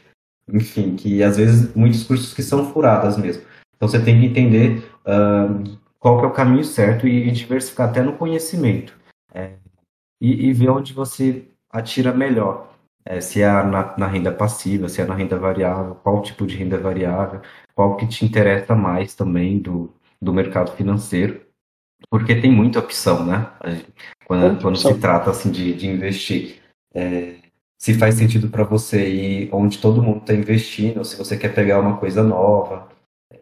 [0.50, 3.42] Enfim, que às vezes muitos cursos que são furadas mesmo.
[3.76, 7.90] Então você tem que entender uh, qual que é o caminho certo e, e diversificar
[7.90, 8.94] até no conhecimento.
[9.34, 9.50] É,
[10.18, 11.44] e, e ver onde você
[11.76, 12.72] atira melhor.
[13.04, 16.56] É, se é na, na, renda passiva, se é na renda variável, qual tipo de
[16.56, 17.40] renda variável,
[17.74, 21.40] qual que te interessa mais também do, do mercado financeiro,
[22.10, 23.48] porque tem muita opção, né?
[24.26, 26.60] Quando, quando se trata assim de, de investir.
[26.92, 27.36] É,
[27.78, 31.80] se faz sentido para você ir onde todo mundo está investindo, se você quer pegar
[31.80, 32.88] uma coisa nova.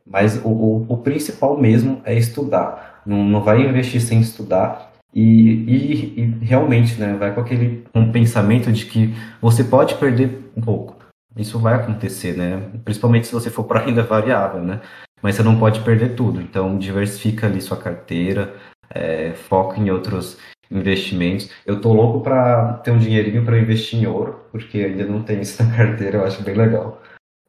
[0.04, 3.02] Mas o, o, o principal mesmo é estudar.
[3.06, 8.10] Não, não vai investir sem estudar e, e, e, realmente, né, vai com aquele um
[8.10, 10.96] pensamento de que você pode perder um pouco.
[11.36, 12.70] Isso vai acontecer, né?
[12.84, 14.80] Principalmente se você for para renda variável, né?
[15.22, 16.40] Mas você não pode perder tudo.
[16.40, 18.54] Então, diversifica ali sua carteira,
[18.90, 20.38] é, foca em outros
[20.70, 21.50] investimentos.
[21.66, 25.40] Eu tô louco para ter um dinheirinho para investir em ouro, porque ainda não tem
[25.40, 26.18] isso na carteira.
[26.18, 27.02] Eu acho bem legal.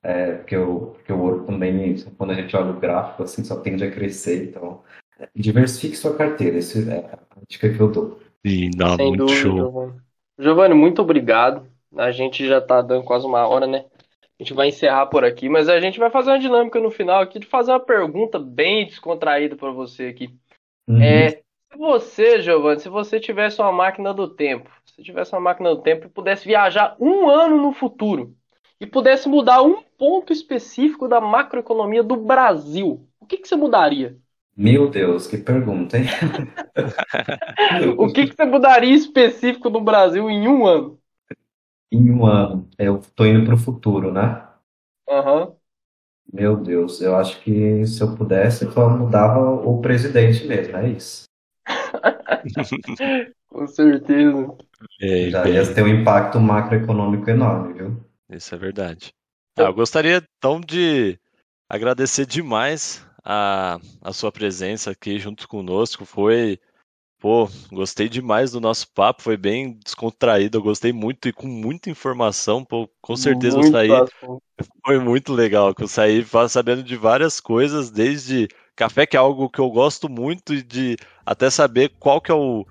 [0.03, 3.55] É, porque, o, porque o ouro também, quando a gente olha o gráfico, assim, só
[3.59, 4.49] tende a crescer.
[4.49, 4.81] Então,
[5.35, 6.57] diversifique sua carteira.
[6.57, 8.19] Essa é a dica que eu dou.
[8.45, 9.55] Sim, dá Sem muito dúvida, show.
[9.57, 9.93] Giovanni.
[10.37, 11.67] Giovanni, muito obrigado.
[11.95, 13.85] A gente já tá dando quase uma hora, né?
[14.37, 17.21] A gente vai encerrar por aqui, mas a gente vai fazer uma dinâmica no final
[17.21, 20.35] aqui de fazer uma pergunta bem descontraída para você aqui.
[20.87, 21.01] Uhum.
[21.01, 25.73] É, se você, Giovanni, se você tivesse uma máquina do tempo, se tivesse uma máquina
[25.73, 28.35] do tempo e pudesse viajar um ano no futuro
[28.79, 34.17] e pudesse mudar um ponto específico da macroeconomia do Brasil, o que, que você mudaria?
[34.55, 36.05] Meu Deus, que pergunta, hein?
[37.97, 40.99] o que, que você mudaria específico no Brasil em um ano?
[41.91, 44.47] Em um ano, eu tô indo pro futuro, né?
[45.09, 45.47] Aham.
[45.47, 45.55] Uhum.
[46.33, 51.25] Meu Deus, eu acho que se eu pudesse, eu mudava o presidente mesmo, é isso.
[53.47, 54.57] Com certeza.
[54.99, 58.03] É, Já ia ter um impacto macroeconômico enorme, viu?
[58.29, 59.13] Isso é verdade.
[59.57, 61.17] Ah, eu gostaria então de
[61.69, 66.05] agradecer demais a, a sua presença aqui junto conosco.
[66.05, 66.59] Foi,
[67.19, 71.89] pô, gostei demais do nosso papo, foi bem descontraído, eu gostei muito e com muita
[71.89, 73.89] informação, pô, com certeza muito eu saí.
[73.89, 74.41] Fácil.
[74.85, 79.49] Foi muito legal, que eu saí sabendo de várias coisas, desde café, que é algo
[79.49, 80.95] que eu gosto muito, e de
[81.25, 82.65] até saber qual que é o,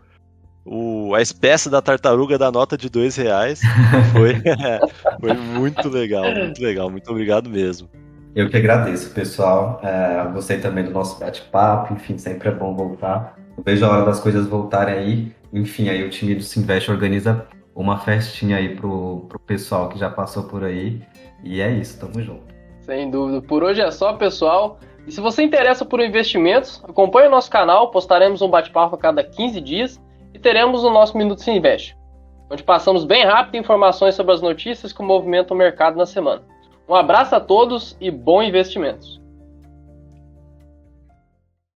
[0.65, 3.61] o, a espécie da tartaruga da nota de dois reais.
[4.13, 4.35] Foi,
[5.21, 6.89] foi muito legal, muito legal.
[6.89, 7.89] Muito obrigado mesmo.
[8.35, 9.81] Eu que agradeço, pessoal.
[9.83, 11.95] É, gostei também do nosso bate-papo.
[11.95, 13.39] Enfim, sempre é bom voltar.
[13.57, 15.33] Eu vejo a hora das coisas voltarem aí.
[15.53, 20.11] Enfim, aí o time do Sinvest organiza uma festinha aí pro, pro pessoal que já
[20.11, 21.01] passou por aí.
[21.45, 22.43] E é isso, tamo junto.
[22.81, 23.41] Sem dúvida.
[23.41, 24.81] Por hoje é só, pessoal.
[25.07, 27.93] E se você interessa por investimentos, acompanhe o nosso canal.
[27.93, 31.97] Postaremos um bate-papo a cada 15 dias e teremos o nosso Minuto Se Investe,
[32.51, 36.43] onde passamos bem rápido informações sobre as notícias que movimentam o mercado na semana.
[36.89, 39.24] Um abraço a todos e bons investimentos!